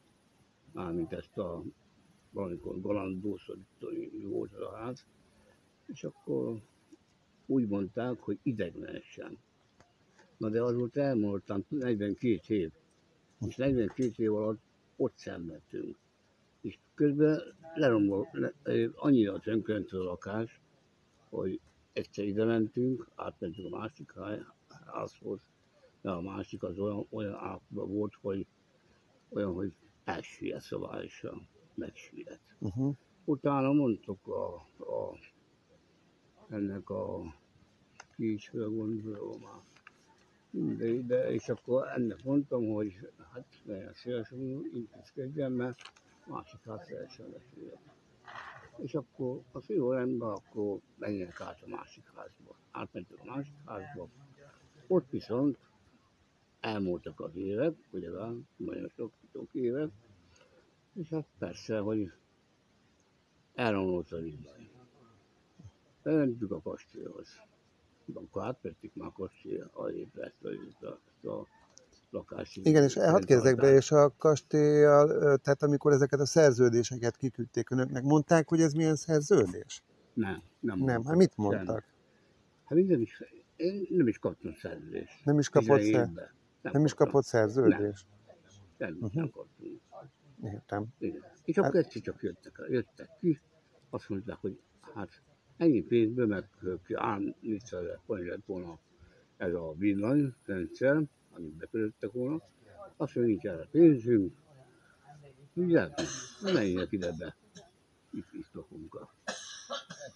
mármint 0.72 1.12
ezt 1.12 1.38
a 1.38 1.62
valamikor 2.36 2.80
galandószorítói 2.80 4.08
volt 4.22 4.52
az 4.52 4.60
a 4.60 4.76
ház, 4.76 5.06
és 5.86 6.04
akkor 6.04 6.62
úgy 7.46 7.68
mondták, 7.68 8.20
hogy 8.20 8.38
ideglenesen. 8.42 9.38
Na 10.36 10.48
de 10.48 10.62
az 10.62 10.74
volt 10.74 10.96
elmondtam 10.96 11.64
42 11.68 12.54
év, 12.54 12.72
és 13.46 13.56
42 13.56 14.22
év 14.22 14.34
alatt 14.34 14.60
ott 14.96 15.16
szenvedtünk. 15.16 15.98
És 16.60 16.78
közben 16.94 17.40
leromlott, 17.74 18.32
le, 18.32 18.52
annyira 18.94 19.38
tönkrent 19.38 19.92
a 19.92 20.02
lakás, 20.02 20.60
hogy 21.28 21.60
egyszer 21.92 22.24
ide 22.24 22.44
mentünk, 22.44 23.08
átmentünk 23.14 23.74
a 23.74 23.78
másik 23.78 24.12
há- 24.12 24.52
házhoz, 24.86 25.40
de 26.00 26.10
a 26.10 26.20
másik 26.20 26.62
az 26.62 26.78
olyan, 26.78 27.06
olyan 27.10 27.60
volt, 27.68 28.14
hogy 28.20 28.46
olyan, 29.28 29.52
hogy 29.52 29.72
elsüllyedt 30.04 30.64
szabályosan, 30.64 31.48
megsüllyedt. 31.76 32.56
Uh-huh. 32.58 32.94
Utána 33.24 33.72
mondtuk 33.72 34.26
a, 34.26 34.54
a, 34.78 35.18
ennek 36.48 36.90
a 36.90 37.34
ki 38.16 38.32
is 38.32 38.50
gondolom 38.52 39.40
már. 39.40 39.64
De 41.06 41.30
és 41.30 41.48
akkor 41.48 41.88
ennek 41.88 42.24
mondtam, 42.24 42.72
hogy 42.72 43.10
hát 43.32 43.46
nagyon 43.64 43.92
szívesen 43.92 44.38
intézkedjen, 44.74 45.52
mert 45.52 45.78
másik 46.26 46.60
ház 46.64 46.86
teljesen 46.86 47.26
lesüllyedt. 47.30 47.94
És 48.76 48.94
akkor 48.94 49.40
az 49.52 49.68
jó 49.68 49.92
rendben, 49.92 50.28
akkor 50.28 50.78
menjenek 50.98 51.40
át 51.40 51.62
a 51.62 51.68
másik 51.68 52.04
házba. 52.14 52.56
Átmentünk 52.70 53.20
a 53.22 53.24
másik 53.24 53.54
házba. 53.64 54.08
Ott 54.86 55.10
viszont 55.10 55.58
elmúltak 56.60 57.20
az 57.20 57.36
évek, 57.36 57.74
ugye 57.90 58.10
van, 58.10 58.48
nagyon 58.56 58.88
sok, 58.88 59.12
sok 59.32 59.48
évek, 59.52 59.90
és 60.96 61.08
hát 61.10 61.26
persze, 61.38 61.78
hogy 61.78 62.12
elromlott 63.54 64.10
az 64.12 64.24
irány. 64.24 64.70
Bementünk 66.02 66.50
a 66.50 66.60
kastélyhoz. 66.60 67.28
Akkor 68.14 68.44
átvettük 68.44 68.94
már 68.94 69.08
a 69.08 69.12
kastély 69.12 69.62
alép 69.72 70.18
ezt 70.18 70.44
a, 70.82 71.28
a, 71.28 71.30
a 71.30 71.46
lakási... 72.10 72.60
Igen, 72.64 72.82
és 72.82 72.94
hadd 72.94 73.24
kérdezek 73.24 73.56
be, 73.56 73.74
és 73.74 73.90
a 73.90 74.14
kastélyjal, 74.16 75.10
ö, 75.10 75.36
tehát 75.36 75.62
amikor 75.62 75.92
ezeket 75.92 76.20
a 76.20 76.26
szerződéseket 76.26 77.16
kiküldték 77.16 77.70
önöknek, 77.70 78.02
mondták, 78.02 78.48
hogy 78.48 78.60
ez 78.60 78.72
milyen 78.72 78.96
szerződés? 78.96 79.82
Nem, 80.14 80.42
nem. 80.60 80.78
Nem, 80.78 81.04
hát 81.04 81.16
mit 81.16 81.36
Nem. 81.36 81.46
mondtak? 81.46 81.84
Hát 82.64 82.78
én 82.78 82.86
nem 82.86 83.00
is, 83.00 83.22
én 83.56 83.86
nem 83.90 84.08
is 84.08 84.18
kaptam 84.18 84.54
szerződést. 84.54 85.24
Nem 85.24 85.38
is 85.38 85.48
kapott, 85.48 85.78
17 85.78 85.94
szer... 85.94 86.08
évben. 86.08 86.30
nem 86.62 86.84
is 86.84 86.90
kaptam. 86.90 87.06
kapott 87.06 87.24
szerződést? 87.24 88.06
Nem, 88.76 88.94
Uh-huh. 88.94 89.12
nem 89.12 89.30
kaptunk. 89.30 89.80
Értem. 90.42 90.86
Igen. 90.98 91.22
És 91.44 91.56
akkor 91.58 91.76
egyszer 91.76 92.02
csak 92.02 92.22
jöttek, 92.22 92.62
jöttek 92.68 93.08
ki, 93.20 93.40
azt 93.90 94.08
mondták, 94.08 94.36
hogy 94.36 94.60
hát 94.80 95.22
ennyi 95.56 95.82
pénzből 95.82 96.26
meg 96.26 96.48
ám 96.94 97.34
400 97.40 97.82
ezer 97.82 97.98
forint 98.04 98.28
lett 98.28 98.44
volna 98.46 98.78
ez 99.36 99.54
a 99.54 99.74
villanyrendszer, 99.78 101.02
amit 101.30 101.52
bekötöttek 101.52 102.12
volna, 102.12 102.42
azt 102.96 103.14
mondja, 103.14 103.32
nincs 103.32 103.44
erre 103.44 103.68
pénzünk, 103.70 104.36
ugye, 105.52 105.88
menjenek 106.42 106.92
ide 106.92 107.12
be, 107.18 107.36
itt, 108.10 108.32
itt 108.32 108.48
lakunk. 108.52 109.06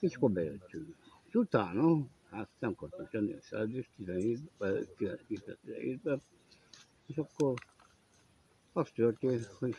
És 0.01 0.15
akkor 0.15 0.31
bejöttünk. 0.31 0.97
És 1.29 1.35
utána, 1.35 2.07
hát 2.31 2.49
nem 2.59 2.75
kaptam 2.75 3.07
semmi 3.07 3.33
a 3.33 3.41
szerződést 3.41 3.91
17-ben, 3.99 4.87
2017-ben, 4.99 6.23
és 7.07 7.17
akkor 7.17 7.55
az 8.73 8.91
történt, 8.91 9.45
hogy 9.45 9.75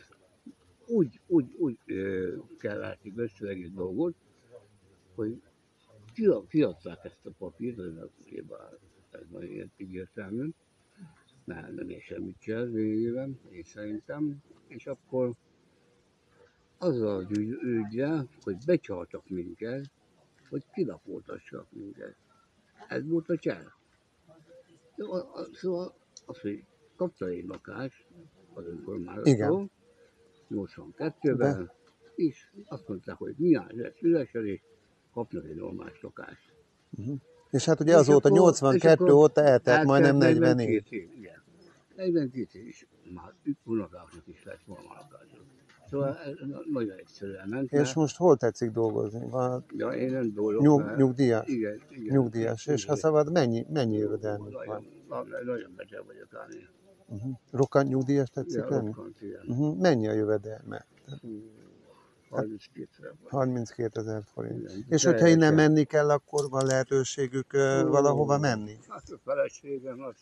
úgy, 0.86 1.20
úgy, 1.26 1.54
úgy 1.56 1.78
ö, 1.86 2.36
kell 2.58 2.78
látni 2.78 3.12
össze 3.16 3.46
egész 3.48 3.70
dolgot, 3.70 4.14
hogy 5.14 5.42
kia- 6.14 6.46
kiadták 6.46 7.04
ezt 7.04 7.26
a 7.26 7.30
papírt, 7.38 7.78
ez 7.78 7.96
a 7.96 8.10
ez 9.10 9.30
van 9.30 9.42
ilyen 9.42 9.72
egyértelmű, 9.76 10.50
nem, 11.44 11.74
nem 11.74 11.88
ér 11.88 12.00
semmit 12.00 12.38
csinál 12.38 12.64
végében, 12.64 13.40
én 13.50 13.62
szerintem, 13.62 14.42
és 14.66 14.86
akkor 14.86 15.32
azzal 16.78 17.16
az 17.16 17.38
ügy, 17.38 17.50
ügyel, 17.62 18.28
hogy 18.40 18.56
becsaltak 18.66 19.28
minket, 19.28 19.90
hogy 20.48 20.64
kilakoltassak 20.72 21.66
minket. 21.72 22.16
Ez 22.88 23.06
volt 23.06 23.28
a 23.28 23.36
csel. 23.36 23.72
Szóval 25.52 25.94
az, 26.26 26.40
hogy 26.40 26.64
kapta 26.96 27.26
egy 27.26 27.46
lakást 27.46 28.06
az 28.54 28.66
önkormányzattól, 28.66 29.70
82-ben, 30.52 31.70
és 32.14 32.46
azt 32.66 32.88
mondták, 32.88 33.16
hogy 33.16 33.34
mi 33.36 33.54
áll 33.54 33.70
lesz 33.70 34.00
üresen, 34.00 34.46
és 34.46 34.60
kapnak 35.12 35.44
egy 35.44 35.54
normális 35.56 36.02
lakást. 36.02 36.52
Uh-huh. 36.98 37.16
És 37.50 37.64
hát 37.64 37.80
ugye 37.80 37.96
azóta, 37.96 38.28
akkor- 38.28 38.38
82 38.38 38.76
és 38.76 38.92
akkor 38.92 39.10
óta 39.10 39.42
eltelt 39.42 39.84
majdnem 39.84 40.16
44. 40.16 40.66
42 40.66 40.96
év, 40.96 41.08
igen. 41.16 41.42
42 41.96 42.58
év, 42.58 42.66
és 42.66 42.86
már 43.14 43.32
unokáknak 43.64 44.22
is 44.26 44.44
lett 44.44 44.60
volna 44.66 44.88
lakásuk. 44.88 45.44
Szóval 45.90 46.16
ez 46.16 46.34
nagyon 46.72 46.96
egyszerűen 46.98 47.48
ment. 47.48 47.72
És 47.72 47.94
most 47.94 48.16
hol 48.16 48.36
tetszik 48.36 48.70
dolgozni? 48.70 49.28
Van 49.30 49.64
Ja, 49.76 49.88
én 49.92 50.10
nem 50.10 50.32
dolgozom. 50.34 50.62
nyug, 50.62 50.80
mert- 50.80 50.96
nyugdíjas? 50.96 51.48
Igen, 51.48 51.80
igen. 51.90 52.16
Nyugdíjas. 52.16 52.66
És 52.66 52.84
ha 52.84 52.96
szabad, 52.96 53.32
mennyi, 53.32 53.66
mennyi 53.72 53.96
jövedelmük 53.96 54.64
van? 54.64 54.86
nagyon, 55.08 55.44
nagyon 55.44 55.72
beteg 55.76 56.04
vagyok 56.06 56.34
állni. 56.34 56.68
Uh-huh. 57.12 57.32
Rokkant 57.50 57.88
nyugdíjas 57.88 58.28
tetszik 58.30 58.58
Ja, 58.60 58.68
lenni? 58.68 58.86
rokkant, 58.86 59.20
igen. 59.22 59.40
Uh-huh. 59.46 59.78
Mennyi 59.78 60.08
a 60.08 60.12
jövedelme? 60.12 60.86
Hú, 61.20 61.50
32 62.30 62.88
ezer 62.98 63.14
vagy. 63.22 63.30
32 63.30 64.00
ezer 64.00 64.22
forint. 64.24 64.60
Igen. 64.70 64.84
És 64.88 65.04
hogyha 65.04 65.26
innen 65.28 65.54
menni 65.54 65.84
kell, 65.84 66.10
akkor 66.10 66.48
van 66.50 66.66
lehetőségük 66.66 67.52
Ó, 67.54 67.58
valahova 67.88 68.38
menni? 68.38 68.76
Hát 68.88 69.10
a 69.10 69.18
feleségem 69.24 70.02
az, 70.02 70.14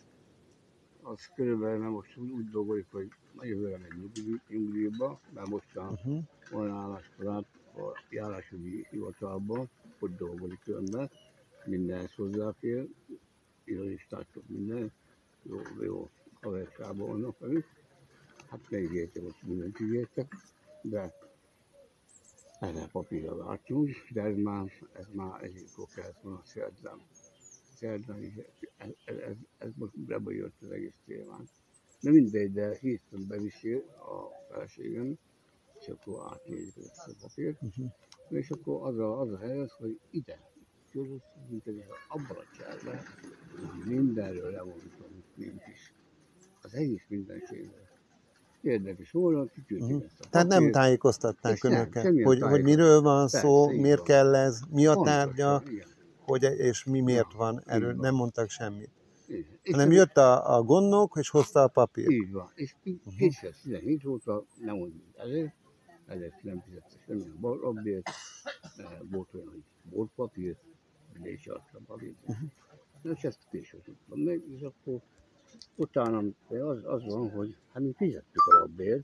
az 1.02 1.30
körülbelül 1.34 1.78
mert 1.78 1.92
most 1.92 2.16
úgy, 2.16 2.30
úgy 2.30 2.48
dolgozik, 2.50 2.86
hogy 2.90 3.08
jövőre 3.40 3.78
megy 3.78 3.98
nyugdíj- 4.00 4.40
nyugdíjba, 4.48 5.20
mert 5.34 5.48
most 5.48 5.76
a 5.76 5.82
Uh-huh. 5.90 6.18
van 6.50 6.70
álláskorát 6.70 7.44
a 7.76 8.04
járásügyi 8.10 8.86
hivatalban, 8.90 9.70
hogy 9.98 10.14
dolgozik 10.16 10.60
önben, 10.66 11.10
mindenhez 11.64 12.12
hozzáfér, 12.16 12.88
irodistától 13.64 14.42
minden, 14.46 14.92
jó, 15.42 15.56
jó 15.80 16.08
haverságban 16.40 17.08
vannak 17.08 17.38
velük. 17.38 17.66
Hát 18.48 18.70
megígértem, 18.70 19.22
hogy 19.22 19.34
mindent 19.44 19.80
ígértek, 19.80 20.36
de 20.82 21.14
erre 22.60 22.86
papírra 22.92 23.36
vártunk, 23.36 23.90
de 24.12 24.22
ez 24.22 24.36
már, 24.36 24.72
ez 24.92 25.06
már 25.12 25.42
egyikor 25.42 25.88
kellett 25.94 26.20
volna 26.22 26.42
szerdán. 26.44 27.00
Szerdán 27.74 28.22
ez, 28.76 28.88
ez, 29.04 29.16
ez, 29.16 29.36
ez 29.58 29.70
most 29.74 29.92
ebbe 30.08 30.32
jött 30.32 30.62
az 30.62 30.70
egész 30.70 30.98
témán. 31.06 31.48
De 32.00 32.10
mindegy, 32.10 32.52
de 32.52 32.76
hétfőn 32.80 33.26
beviszi 33.26 33.74
a 33.74 34.30
feleségem, 34.50 35.18
és 35.80 35.88
akkor 35.88 36.32
átnézik 36.32 36.76
ezt 36.76 37.08
a 37.08 37.12
papírt. 37.20 37.62
Uh-huh. 37.62 37.90
És 38.28 38.50
akkor 38.50 38.86
az 38.86 38.98
a, 38.98 39.20
az 39.20 39.32
a 39.32 39.38
helyzet, 39.38 39.70
hogy 39.70 40.00
ide, 40.10 40.50
körülöttünk, 40.90 41.48
mint 41.48 41.66
egy 41.66 41.84
abban 42.08 42.36
a 42.36 42.56
cselben, 42.56 43.02
mindenről 43.86 44.50
lemondtam, 44.50 45.24
nincs 45.34 45.66
is. 45.72 45.92
Az 46.72 46.78
egész 46.78 47.04
mindenségről. 47.08 47.88
Érdekes 48.62 49.10
volna, 49.10 49.44
kiküldték 49.46 49.88
Uh-huh. 49.90 50.04
ezt 50.04 50.20
a 50.20 50.28
Tehát 50.30 50.46
nem 50.46 50.70
tájékoztatták 50.70 51.62
nem, 51.62 51.72
önöket, 51.72 52.02
semmilyen 52.02 52.26
hogy, 52.26 52.40
hogy 52.40 52.62
miről 52.62 53.00
van 53.00 53.20
Persze, 53.20 53.38
szó, 53.38 53.68
miért 53.68 53.96
van. 53.96 54.06
kell 54.06 54.34
ez, 54.34 54.60
mi 54.70 54.86
a 54.86 54.94
Pontosan, 54.94 55.18
tárgya, 55.26 55.62
igen. 55.70 55.86
hogy, 56.20 56.42
és 56.42 56.84
mi 56.84 57.00
miért 57.00 57.32
van, 57.32 57.62
erről 57.66 57.92
van. 57.92 58.00
nem 58.00 58.14
mondtak 58.14 58.50
semmit. 58.50 58.90
Igen. 59.26 59.58
Hanem 59.70 59.90
jött 59.90 60.16
a, 60.16 60.56
a 60.56 60.62
gondnok, 60.62 61.16
és 61.18 61.28
hozta 61.30 61.62
a 61.62 61.68
papírt. 61.68 62.10
Így 62.10 62.32
van. 62.32 62.50
És 62.54 62.74
Mhm. 62.82 63.16
2017 63.16 64.04
óta 64.06 64.44
nem 64.60 64.76
mondjuk 64.76 65.02
ezért, 65.16 65.54
ezért 66.06 66.42
nem 66.42 66.62
fizette 66.66 66.94
semmilyen 67.06 67.36
rabbért, 67.40 68.10
volt 69.10 69.34
olyan, 69.34 69.48
hogy 69.48 69.62
volt 69.90 70.10
papír, 70.14 70.56
de 71.22 71.30
is 71.30 71.46
azt 71.46 71.68
a 71.74 71.78
papírt. 71.86 72.26
Mhm. 72.26 72.44
Na, 73.02 73.10
és 73.10 73.22
ezt 73.24 73.38
később 73.50 73.82
tudtam 73.82 74.18
meg, 74.20 74.42
és 74.56 74.60
akkor 74.60 75.00
utána 75.74 76.22
az, 76.48 76.84
az 76.84 77.04
van, 77.04 77.30
hogy 77.30 77.56
hát 77.72 77.82
mi 77.82 77.92
fizettük 77.96 78.46
a 78.46 78.58
rabbért, 78.58 79.02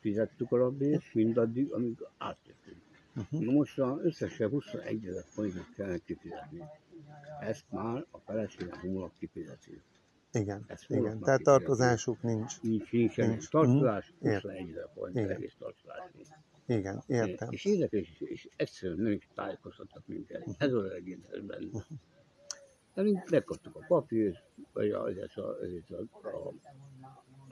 fizettük 0.00 0.52
a 0.52 0.56
rabbért 0.56 1.14
mindaddig, 1.14 1.72
amíg 1.72 1.96
átjöttünk. 2.18 2.76
Uh-huh. 3.16 3.40
Na 3.40 3.52
most 3.52 3.78
a 3.78 3.98
összesen 4.02 4.48
21 4.48 5.06
ezer 5.06 5.24
forintot 5.26 5.66
kellene 5.76 5.98
kifizetni. 5.98 6.62
Ezt 7.40 7.64
már 7.70 8.06
a 8.10 8.18
feleségem 8.18 8.80
hónap 8.80 9.12
kifizeti. 9.18 9.80
Igen, 10.32 10.64
Ezt 10.66 10.90
igen. 10.90 11.20
Tehát 11.20 11.42
tartozásuk 11.42 12.22
nincs. 12.22 12.60
Nincs, 12.60 12.90
Nincs. 12.90 13.16
nincs. 13.16 13.48
tartozás, 13.48 14.12
Mhm. 14.18 14.32
21 14.32 14.70
ezer 14.70 14.88
forint 14.94 15.16
egész 15.30 15.54
tartozás. 15.58 15.98
nincs. 16.14 16.28
Igen, 16.66 17.02
értem. 17.06 17.48
És 17.50 17.64
érdekes, 17.64 18.20
és 18.20 18.48
egyszerűen 18.56 18.98
nem 18.98 19.12
is 19.12 19.28
tájékoztattak 19.34 20.02
minket. 20.06 20.44
Ez 20.58 20.72
az 20.72 20.90
egész 20.90 21.18
benne. 21.46 21.84
De 22.98 23.04
mi 23.04 23.18
megkaptuk 23.30 23.76
a 23.76 23.84
papírt, 23.88 24.42
vagy 24.72 24.90
a, 24.90 25.08
ez 25.08 25.36
a, 25.36 25.56
ez 25.62 25.98
a, 25.98 26.28
a, 26.28 26.48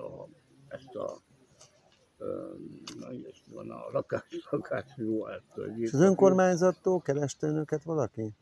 a, 0.02 0.28
ezt 0.68 0.94
a 0.94 1.20
na, 2.98 3.08
van 3.46 3.70
a 3.70 3.90
lakás, 3.92 4.46
lakás 4.50 4.84
jó 4.96 5.24
az 5.24 6.00
önkormányzattól 6.00 7.00
kereste 7.00 7.46
önöket 7.46 7.82
valaki? 7.82 8.34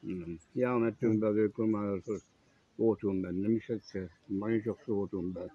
Nem. 0.00 0.38
Ja, 0.52 0.76
mentünk 0.76 1.18
be 1.18 1.26
az 1.26 1.36
önkormányzathoz, 1.36 2.26
voltunk 2.74 3.20
benne, 3.20 3.40
nem 3.40 3.54
is 3.54 3.68
egyszer, 3.68 4.10
nagyon 4.26 4.60
sokszor 4.60 4.94
voltunk 4.94 5.32
be. 5.32 5.54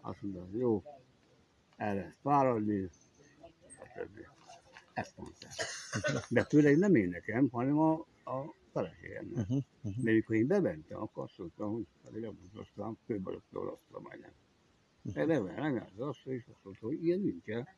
Azt 0.00 0.22
mondta, 0.22 0.58
jó, 0.58 0.82
el 1.76 1.94
lehet 1.94 2.16
fáradni, 2.22 2.88
stb. 3.68 4.18
Ezt 4.92 5.16
mondta. 5.16 5.46
De 6.28 6.44
főleg 6.44 6.78
nem 6.78 6.94
én 6.94 7.08
nekem, 7.08 7.48
hanem 7.48 7.78
a, 7.78 7.92
a 8.24 8.54
feleségemnek. 8.76 9.48
Uh-huh. 9.48 9.62
Uh-huh. 9.82 10.04
De 10.04 10.12
mikor 10.12 10.36
én 10.36 10.46
bementem, 10.46 11.00
akkor 11.00 11.22
azt 11.24 11.38
mondtam, 11.38 11.72
hogy 11.72 11.86
pedig 12.04 12.22
elmondtam, 12.22 12.98
főbalottal 13.06 13.68
azt 13.68 13.84
a 13.90 14.00
majdnem. 14.00 14.32
De 15.02 15.26
bementem, 15.26 15.88
az 15.94 16.00
azt, 16.00 16.26
és 16.26 16.46
azt 16.52 16.64
mondta, 16.64 16.86
hogy 16.86 17.04
ilyen 17.04 17.20
nincsen, 17.20 17.68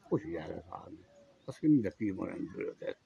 hogy 0.00 0.22
el 0.22 0.48
lehet 0.48 0.66
állni. 0.68 1.04
Azt 1.44 1.62
mondja, 1.62 1.68
mindenki 1.68 2.10
van 2.10 2.28
rendőröket. 2.28 2.98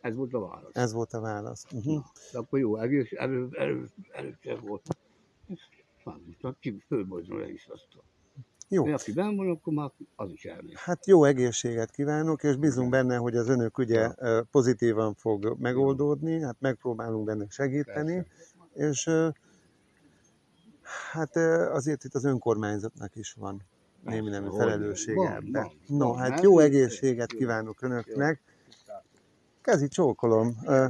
Ez 0.00 0.14
volt 0.14 0.34
a 0.34 0.40
válasz. 0.40 0.76
Ez 0.76 0.92
volt 0.92 1.12
a 1.12 1.20
válasz. 1.20 1.64
Uh-huh. 1.72 2.04
De 2.32 2.38
akkor 2.38 2.58
jó, 2.58 2.76
egész 2.76 3.12
erő, 3.12 3.48
erő, 3.52 3.88
erősebb 4.12 4.60
volt. 4.60 4.86
És 5.46 5.68
számított, 6.04 6.58
ki 6.58 6.78
fölbozni 6.86 7.38
le 7.38 7.50
is 7.50 7.66
azt. 7.66 7.88
Jó. 8.68 8.84
De 8.84 8.92
aki 8.94 9.12
benn 9.12 9.36
van, 9.36 9.50
akkor 9.50 9.72
már 9.72 9.90
az 10.16 10.30
is 10.30 10.44
elmegy. 10.44 10.72
Hát 10.76 11.06
jó 11.06 11.24
egészséget 11.24 11.90
kívánok, 11.90 12.42
és 12.42 12.56
bízunk 12.56 12.90
benne, 12.90 13.16
hogy 13.16 13.36
az 13.36 13.48
önök 13.48 13.78
ügye 13.78 14.12
ö, 14.16 14.40
pozitívan 14.50 15.14
fog 15.14 15.56
megoldódni, 15.58 16.42
hát 16.42 16.56
megpróbálunk 16.60 17.24
benne 17.24 17.46
segíteni, 17.48 18.26
Persze. 18.74 18.90
és 18.90 19.10
hát 21.12 21.36
azért 21.72 22.04
itt 22.04 22.14
az 22.14 22.24
önkormányzatnak 22.24 23.16
is 23.16 23.32
van 23.32 23.62
némi 24.02 24.30
nemű 24.30 24.46
Persze, 24.46 24.58
felelőssége 24.58 25.34
ebben. 25.34 25.70
No, 25.86 26.12
hát 26.12 26.30
hát 26.30 26.42
jó 26.42 26.58
egészséget 26.58 27.32
kívánok 27.32 27.82
önöknek. 27.82 28.40
Kezi 29.62 29.88
csókolom. 29.88 30.56
Ö, 30.66 30.86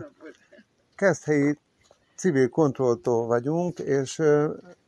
Keszthelyi 0.95 1.59
civil 2.19 2.49
kontrolltól 2.49 3.27
vagyunk, 3.27 3.79
és 3.79 4.19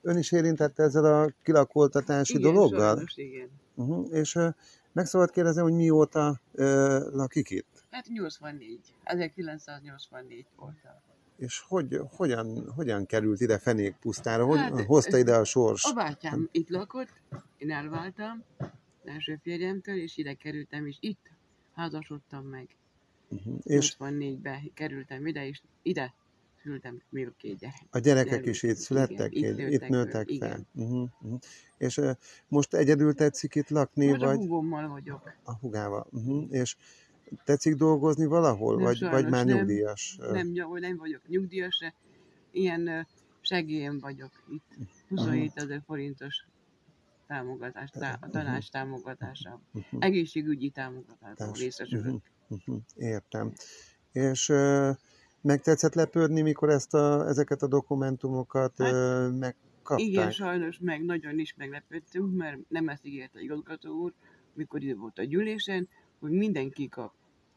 ön 0.00 0.16
is 0.16 0.32
érintett 0.32 0.78
ezzel 0.78 1.04
a 1.04 1.32
kilakoltatási 1.42 2.38
igen, 2.38 2.52
dologgal? 2.52 2.94
Sajnos, 2.94 3.16
igen. 3.16 3.49
Uh-huh. 3.75 4.08
És 4.12 4.38
meg 4.92 5.06
szabad 5.06 5.30
kérdezni, 5.30 5.62
hogy 5.62 5.72
mióta 5.72 6.40
uh, 6.52 6.66
lakik 7.12 7.50
itt? 7.50 7.84
Hát 7.90 8.06
84. 8.08 8.80
1984 9.02 10.46
voltam. 10.56 10.92
És 11.37 11.64
hogy, 11.68 12.00
hogyan, 12.16 12.72
hogyan 12.75 13.06
került 13.06 13.40
ide 13.40 13.58
Fenék 13.58 13.96
pusztára? 14.00 14.44
Hogy 14.44 14.58
Hát, 14.58 14.84
hozta 14.84 15.18
ide 15.18 15.34
a 15.34 15.44
sors? 15.44 15.84
A 15.84 15.92
bátyám 15.92 16.49
itt 16.52 16.68
lakott, 16.68 17.20
én 17.56 17.70
elváltam 17.70 18.44
első 19.04 19.38
férjemtől, 19.42 19.96
és 19.96 20.16
ide 20.16 20.34
kerültem, 20.34 20.87
és 20.87 20.96
itt 21.00 21.30
házasodtam 21.75 22.44
meg. 22.44 22.68
Uh-huh. 23.28 23.58
És 23.62 23.96
84-ben 23.99 24.70
kerültem 24.75 25.26
ide, 25.26 25.46
és 25.46 25.62
ide 25.82 26.14
szültem 26.62 27.02
még 27.08 27.28
két 27.36 27.58
gyerek. 27.58 27.86
a 27.90 27.98
gyerekek 27.98 28.46
is 28.46 28.62
itt 28.62 28.76
születtek? 28.76 29.34
Igen, 29.34 29.58
itt, 29.58 29.68
itt 29.68 29.88
nőttek 29.88 30.28
föl, 30.28 30.38
fel? 30.38 30.66
Uh-huh. 30.74 31.08
Uh-huh. 31.20 31.38
És 31.78 31.96
uh, 31.96 32.10
most 32.48 32.74
egyedül 32.74 33.14
tetszik 33.14 33.54
itt 33.54 33.68
lakni, 33.68 34.06
Most 34.06 34.22
a 34.22 34.26
vagy 34.26 34.36
húgommal 34.36 34.88
vagyok. 34.88 35.32
a 35.44 35.52
hugával? 35.54 36.06
Uh-huh. 36.10 36.46
És 36.50 36.76
tetszik 37.44 37.74
dolgozni 37.74 38.26
valahol? 38.26 38.74
Nem, 38.74 38.84
vagy, 38.84 39.00
vagy 39.00 39.28
már 39.28 39.44
nem. 39.44 39.56
nyugdíjas? 39.56 40.16
Nem, 40.20 40.46
ny- 40.48 40.80
nem 40.80 40.96
vagyok 40.96 41.28
nyugdíjas, 41.28 41.78
de 41.78 41.94
ilyen 42.50 42.86
ö, 42.86 43.00
segélyen 43.40 43.98
vagyok 43.98 44.30
itt. 44.48 44.88
27 45.08 45.52
ezer 45.54 45.82
forintos 45.86 46.44
támogatás, 47.26 47.90
tá- 47.90 48.18
a 48.24 48.28
tanács 48.30 48.70
támogatása. 48.70 49.60
Uh-huh. 49.72 50.04
Egészségügyi 50.04 50.70
támogatásban 50.70 51.34
Társ- 51.34 51.60
részesülök. 51.60 52.04
uh-huh. 52.04 52.20
Uh-huh. 52.48 52.80
Értem. 52.96 53.52
És 54.12 54.48
uh, 54.48 54.96
meg 55.42 55.61
tetszett 55.61 55.94
lepődni, 55.94 56.40
mikor 56.40 56.68
ezt 56.68 56.94
a, 56.94 57.28
ezeket 57.28 57.62
a 57.62 57.66
dokumentumokat 57.66 58.73
Hát, 58.78 58.92
uh, 58.92 59.38
megkapták? 59.38 59.99
Igen, 60.06 60.30
sajnos 60.30 60.78
meg 60.80 61.04
nagyon 61.04 61.38
is 61.38 61.54
meglepődtünk, 61.56 62.37
mert 62.37 62.59
nem 62.68 62.88
ezt 62.88 63.06
ígérte 63.06 63.38
a 63.38 63.42
igazgató 63.42 63.90
úr, 63.90 64.12
mikor 64.54 64.82
itt 64.82 64.97
volt 64.97 65.18
a 65.18 65.25
gyűlésen, 65.25 65.88
hogy 66.20 66.30
mindenki 66.30 66.88
kap 66.88 67.12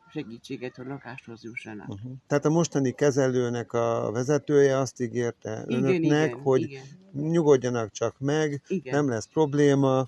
segítséget, 0.09 0.75
hogy 0.75 0.85
lakáshoz 0.85 1.43
jussanak. 1.43 1.89
Uh-huh. 1.89 2.11
Tehát 2.27 2.45
a 2.45 2.49
mostani 2.49 2.91
kezelőnek 2.91 3.73
a 3.73 4.09
vezetője 4.11 4.77
azt 4.77 5.01
ígérte 5.01 5.63
Igen, 5.67 5.83
önöknek, 5.83 6.27
igen, 6.29 6.41
hogy 6.41 6.61
igen, 6.61 6.83
nyugodjanak 7.11 7.91
csak 7.91 8.19
meg, 8.19 8.61
igen. 8.67 8.95
nem 8.95 9.09
lesz 9.09 9.27
probléma, 9.27 10.05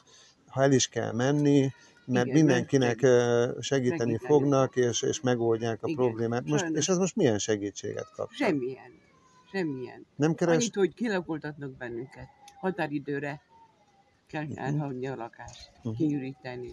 ha 0.48 0.62
el 0.62 0.72
is 0.72 0.88
kell 0.88 1.12
menni, 1.12 1.72
mert 2.06 2.26
Igen, 2.26 2.38
mindenkinek 2.38 3.00
segíteni 3.00 3.62
segíteni 3.62 4.18
fognak, 4.18 4.76
és, 4.76 5.02
és 5.02 5.22
megoldják 5.22 5.84
a 5.84 5.88
Igen, 5.88 5.96
problémát. 6.06 6.46
Most, 6.46 6.60
sajnos. 6.60 6.80
és 6.80 6.90
az 6.90 6.98
most 6.98 7.16
milyen 7.16 7.38
segítséget 7.38 8.12
kap? 8.16 8.32
Semmilyen. 8.32 8.92
Semmilyen. 9.52 10.06
Nem 10.16 10.34
keres? 10.34 10.56
Annyit, 10.56 10.76
hogy 10.76 10.94
kilakoltatnak 10.94 11.72
bennünket. 11.72 12.28
Határidőre 12.60 13.42
kell 14.28 14.44
Mhm. 14.44 14.58
elhagyni 14.58 15.08
a 15.08 15.16
lakást, 15.16 15.72
Mhm. 15.84 15.94
kiüríteni. 15.96 16.72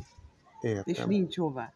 És 0.61 0.71
Értem, 0.87 1.09
nincs 1.09 1.37
hová. 1.39 1.73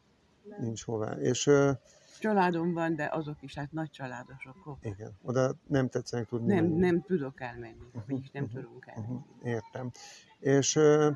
nincs 0.58 0.84
hová. 0.84 1.12
És 1.12 1.46
ö, 1.46 1.70
Családom 2.18 2.72
van, 2.72 2.94
de 2.96 3.08
azok 3.12 3.36
is 3.40 3.54
hát 3.54 3.72
nagy 3.72 3.90
családosok. 3.90 4.78
Igen, 4.82 5.12
oda 5.22 5.54
nem 5.66 5.88
tetszenek 5.88 6.26
tudni 6.28 6.54
Nem, 6.54 6.64
menni. 6.64 6.78
nem 6.78 7.02
tudok 7.02 7.40
elmenni, 7.40 7.74
Mhm, 7.92 8.02
vagyis 8.08 8.30
nem 8.30 8.42
mhm, 8.44 8.54
tudunk 8.54 8.86
elmenni. 8.86 9.14
Uh-huh, 9.14 9.48
értem. 9.48 9.90
És 10.38 10.76
ö, 10.76 11.10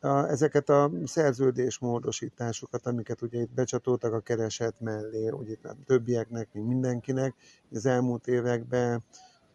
a, 0.00 0.28
ezeket 0.28 0.68
a 0.68 0.90
szerződésmódosításokat, 1.04 2.86
amiket 2.86 3.22
ugye 3.22 3.40
itt 3.40 3.54
becsatoltak 3.54 4.12
a 4.12 4.20
kereset 4.20 4.80
mellé, 4.80 5.28
ugye 5.28 5.52
itt 5.52 5.64
a 5.64 5.76
többieknek, 5.86 6.48
mint 6.52 6.68
mindenkinek, 6.68 7.34
az 7.70 7.86
elmúlt 7.86 8.26
években 8.26 9.04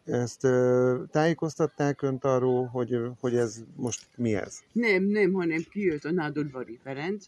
ezt 0.06 0.44
ö, 0.44 1.04
tájékoztatták 1.12 2.02
önt 2.02 2.24
arról, 2.24 2.66
hogy, 2.66 2.98
hogy 3.20 3.36
ez 3.36 3.64
most 3.76 4.08
mi 4.18 4.36
ez? 4.36 4.60
Nem, 4.72 5.04
nem, 5.04 5.34
hanem 5.34 5.62
kijött 5.70 6.04
a 6.04 6.12
Nádodvari 6.12 6.80
Ferenc, 6.84 7.26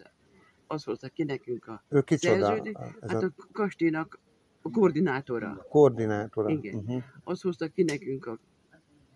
az 0.68 0.84
hozta 0.84 1.10
ki 1.10 1.24
nekünk 1.24 1.68
a 1.68 1.84
Ő 1.90 2.02
kicsoda? 2.02 2.46
szerződés, 2.46 2.74
hát 3.02 3.24
a 3.24 3.26
a 3.38 3.48
kastélynak 3.52 4.20
a 4.62 4.70
koordinátora. 4.70 5.66
koordinátora? 5.70 6.50
Igen. 6.50 6.76
Uh-huh. 6.76 7.04
Az 7.24 7.42
hozta 7.42 7.68
ki 7.68 7.84
nekünk 7.84 8.26
a 8.26 8.40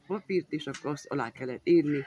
papírt, 0.08 0.52
és 0.52 0.68
akkor 0.68 0.92
azt 0.92 1.06
alá 1.06 1.30
kellett 1.32 1.62
írni. 1.64 2.04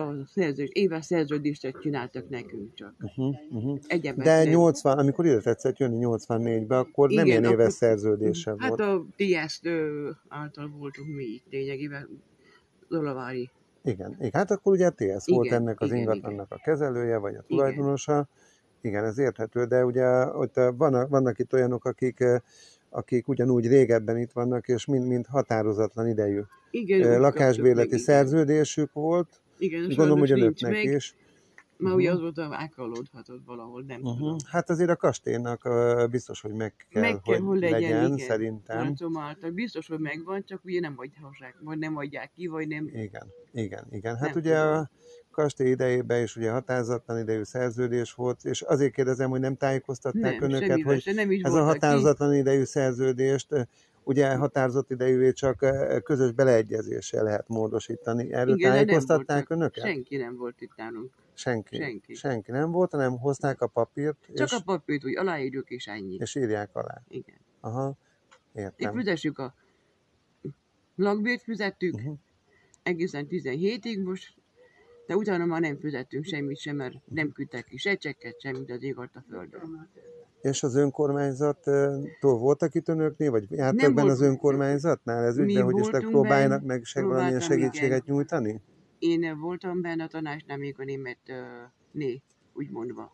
A 0.00 0.26
szerződés, 0.26 0.70
éves 0.72 1.04
szerződést 1.04 1.76
csináltak 1.80 2.28
nekünk 2.28 2.74
csak. 2.74 2.94
Uh-huh. 3.00 3.36
Uh-huh. 3.50 3.78
Egyebek 3.86 4.24
De 4.24 4.42
nem. 4.42 4.52
80, 4.52 4.98
amikor 4.98 5.26
ide 5.26 5.40
tetszett 5.40 5.78
jönni 5.78 5.98
84-be, 6.00 6.78
akkor 6.78 7.10
nem 7.10 7.26
Igen, 7.26 7.40
ilyen 7.40 7.52
éves 7.52 7.72
szerződése 7.72 8.54
Hát 8.58 8.68
volt. 8.68 8.80
a 8.80 9.04
TS 9.16 9.60
által 10.28 10.72
voltunk 10.78 11.14
mi 11.16 11.24
itt 11.24 11.44
lényegében, 11.50 12.08
Zolavári. 12.88 13.50
Igen, 13.84 14.16
igen, 14.18 14.30
hát 14.32 14.50
akkor 14.50 14.72
ugye 14.72 14.90
TS 14.90 15.24
volt 15.26 15.44
Igen, 15.44 15.60
ennek 15.60 15.80
az 15.80 15.88
igen, 15.88 15.98
ingatlannak 15.98 16.52
a 16.52 16.60
kezelője, 16.64 17.16
vagy 17.16 17.34
a 17.34 17.44
tulajdonosa. 17.48 18.28
Igen, 18.80 19.04
ez 19.04 19.18
érthető, 19.18 19.64
de 19.64 19.84
ugye 19.84 20.26
ott 20.26 20.54
vannak, 20.76 21.08
vannak 21.08 21.38
itt 21.38 21.52
olyanok, 21.52 21.84
akik, 21.84 22.24
akik 22.90 23.28
ugyanúgy 23.28 23.66
régebben 23.66 24.18
itt 24.18 24.32
vannak, 24.32 24.68
és 24.68 24.86
mind, 24.86 25.06
mind 25.06 25.26
határozatlan 25.26 26.08
idejű 26.08 26.40
Igen, 26.70 27.20
lakásbérleti 27.20 27.98
szerződésük 27.98 28.92
volt. 28.92 29.40
Igen, 29.60 29.82
Gondolom, 29.86 30.18
hogy 30.18 30.30
önöknek 30.32 30.72
meg, 30.72 30.84
is. 30.84 31.14
mert 31.76 31.94
ugye 31.96 32.08
Mhm. 32.08 32.16
az 32.16 32.20
volt, 32.22 32.36
hogy 32.36 32.56
elkalódhatott 32.60 33.42
valahol, 33.46 33.82
nem 33.86 34.00
Uh-huh. 34.00 34.18
tudom. 34.18 34.36
Hát 34.50 34.70
azért 34.70 34.90
a 34.90 34.96
kastélynak 34.96 35.60
eh, 35.64 36.06
biztos, 36.08 36.40
hogy 36.40 36.52
meg 36.52 36.74
kell, 36.90 37.02
Meg 37.02 37.20
kell, 37.20 37.38
hogy 37.38 37.60
legyen, 37.60 38.12
igen. 38.12 38.18
szerintem. 38.26 38.78
Látom 38.88 39.16
által. 39.18 39.50
Biztos, 39.50 39.86
hogy 39.88 39.98
megvan, 39.98 40.44
csak 40.44 40.60
ugye 40.64 40.80
nem 40.80 40.94
adják, 40.96 41.56
vagy 41.60 41.78
nem 41.78 41.96
adják 41.96 42.30
ki, 42.36 42.46
vagy 42.46 42.68
nem. 42.68 42.86
Igen, 42.86 43.26
igen, 43.52 43.84
igen. 43.90 44.16
Hát 44.16 44.28
Nem 44.34 44.42
ugye 44.42 44.54
tudom. 44.60 44.76
a 44.78 44.90
kastély 45.30 45.70
idejében 45.70 46.22
is 46.22 46.36
ugye 46.36 46.50
határozatlan 46.50 47.18
idejű 47.18 47.42
szerződés 47.42 48.12
volt, 48.12 48.44
és 48.44 48.62
azért 48.62 48.92
kérdezem, 48.92 49.30
hogy 49.30 49.40
nem 49.40 49.56
tájékoztatták 49.56 50.40
Nem, 50.40 50.50
önöket, 50.50 50.82
hogy 50.82 51.10
nem 51.14 51.30
is 51.30 51.42
ez 51.42 51.54
a 51.54 51.62
határozatlan 51.62 52.34
idejű 52.34 52.64
szerződést 52.64 53.68
ugye 54.04 54.34
határozott 54.34 54.90
idejűvé 54.90 55.32
csak 55.32 55.62
eh, 55.62 56.00
közös 56.00 56.32
beleegyezéssel 56.32 57.24
lehet 57.24 57.48
módosítani. 57.48 58.32
Erről 58.32 58.54
Igen, 58.54 58.70
nem 58.74 58.84
tájékoztatták 58.84 59.48
voltak. 59.48 59.50
önöket? 59.50 59.84
Senki 59.84 60.16
nem 60.16 60.36
volt 60.36 60.60
itt 60.60 60.76
nálunk. 60.76 61.12
Senki. 61.34 61.76
Senki. 61.76 62.14
Senki 62.14 62.50
nem 62.50 62.70
volt, 62.70 62.90
hanem 62.90 63.18
hozták 63.18 63.60
a 63.60 63.66
papírt, 63.66 64.16
Csak 64.34 64.46
és, 64.46 64.52
a 64.52 64.62
papírt, 64.64 65.02
hogy 65.02 65.16
aláírjuk, 65.16 65.70
és 65.70 65.86
ennyi. 65.86 66.16
és 66.20 66.34
írják 66.34 66.76
alá. 66.76 67.02
Igen. 67.08 67.36
Aha, 67.60 67.96
értem. 68.54 68.94
fizessük 68.96 69.38
a 69.38 69.54
lakbért 70.96 71.42
fizettük, 71.42 71.94
Uh-huh. 71.94 72.16
egészen 72.82 73.26
17-ig 73.30 74.02
most, 74.04 74.34
de 75.06 75.16
utána 75.16 75.44
már 75.44 75.60
nem 75.60 75.76
fizettünk 75.78 76.24
semmit 76.24 76.58
sem, 76.58 76.76
mert 76.76 76.94
nem 77.04 77.32
küldtek 77.32 77.64
ki 77.64 77.76
se 77.76 77.96
csekket, 77.96 78.40
semmit 78.40 78.70
az 78.70 78.82
ég 78.82 78.98
a 78.98 79.10
földön. 79.28 79.88
És 80.40 80.62
az 80.62 80.76
önkormányzattól 80.76 82.38
voltak 82.38 82.74
itt 82.74 82.88
önöknél, 82.88 83.30
vagy 83.30 83.50
jártak 83.50 83.94
benne 83.94 84.10
az 84.10 84.20
önkormányzatnál 84.20 85.24
ez 85.24 85.38
ügyben, 85.38 85.64
hogy 85.64 85.78
esetleg 85.78 86.02
voltunk 86.02 86.12
próbáljanak 86.12 86.60
benne, 86.60 86.72
meg 86.72 86.84
seg 86.84 87.04
valamilyen 87.04 87.40
segítséget 87.40 88.04
nyújtani? 88.04 88.60
Én 88.98 89.38
voltam 89.38 89.80
benne 89.80 90.04
a 90.04 90.08
tanácsnál, 90.08 90.56
még 90.56 90.74
a 90.78 90.84
német 90.84 91.18
uh, 91.28 91.36
né, 91.92 92.22
úgy 92.52 92.70
mondva. 92.70 93.12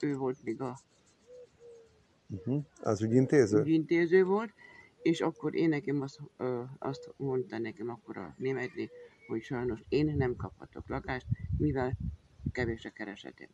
Ő 0.00 0.16
volt 0.16 0.36
még 0.42 0.60
a 0.60 0.78
Uh-huh. 2.28 2.64
Az 2.82 3.02
ügyintéző? 3.02 3.60
ügyintéző 3.60 4.24
volt, 4.24 4.52
és 5.02 5.20
akkor 5.20 5.54
én 5.54 5.68
nekem 5.68 6.00
azt, 6.00 6.20
ö, 6.36 6.62
azt 6.78 7.14
mondta 7.16 7.58
nekem 7.58 7.88
akkor 7.88 8.16
a 8.16 8.34
németné, 8.38 8.90
hogy 9.26 9.42
sajnos 9.42 9.80
én 9.88 10.14
nem 10.16 10.36
kaphatok 10.36 10.88
lakást, 10.88 11.26
mivel 11.58 11.96
kevés 12.52 12.84
a 12.84 12.90
keresetem. 12.90 13.48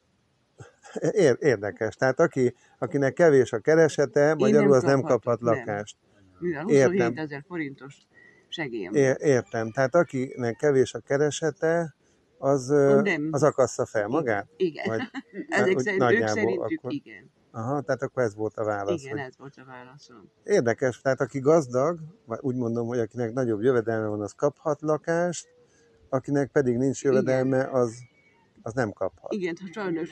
Ér- 0.95 1.37
érdekes. 1.41 1.95
Tehát 1.95 2.21
aki, 2.21 2.55
akinek 2.79 3.13
kevés 3.13 3.53
a 3.53 3.59
keresete, 3.59 4.35
magyarul 4.35 4.69
nem 4.69 4.77
az 4.77 4.83
nem 4.83 5.01
kaphat 5.01 5.41
nem. 5.41 5.55
lakást. 5.55 5.97
Mivel 6.39 6.69
Értem. 6.69 6.91
27 6.91 7.19
ezer 7.19 7.45
forintos 7.47 7.97
segélyem 8.49 8.93
értem. 9.19 9.71
Tehát 9.73 9.95
akinek 9.95 10.57
kevés 10.57 10.95
a 10.95 10.99
keresete, 10.99 11.95
az, 12.39 12.67
Nem. 13.03 13.29
az 13.31 13.43
akassza 13.43 13.87
fel 13.87 14.09
magát? 14.09 14.47
Igen, 14.57 14.85
Vagy, 14.89 15.01
ezek 15.49 15.77
úgy 15.77 15.79
szerint, 15.85 16.03
ők 16.11 16.27
szerintük 16.29 16.79
akkor- 16.79 16.93
igen. 16.93 17.31
Aha, 17.53 17.81
tehát 17.81 18.03
akkor 18.03 18.23
ez 18.23 18.35
volt 18.35 18.57
a 18.57 18.65
válasz. 18.65 19.03
Igen, 19.03 19.17
hogy 19.17 19.27
ez 19.27 19.39
volt 19.39 19.55
a 19.57 19.65
válaszom. 19.65 20.31
Érdekes, 20.45 21.01
tehát 21.01 21.21
aki 21.21 21.39
gazdag, 21.39 21.99
vagy 22.27 22.39
úgy 22.43 22.57
mondom, 22.57 22.87
hogy 22.87 22.99
akinek 22.99 23.33
nagyobb 23.33 23.63
jövedelme 23.63 24.07
van, 24.07 24.21
az 24.21 24.33
kaphat 24.33 24.81
lakást, 24.83 25.49
akinek 26.09 26.51
pedig 26.51 26.77
nincs 26.77 27.03
jövedelme, 27.03 27.69
az, 27.71 27.95
az 28.63 28.73
nem 28.73 28.91
kaphat. 28.93 29.33
Igen, 29.33 29.57
hát 29.61 29.73
sajnos 29.73 30.11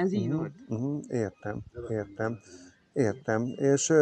ez 0.00 0.12
így 0.12 0.32
volt. 0.32 0.54
mhm, 0.68 0.98
értem, 1.08 1.62
értem, 1.88 2.38
értem. 2.92 3.46
És 3.56 3.92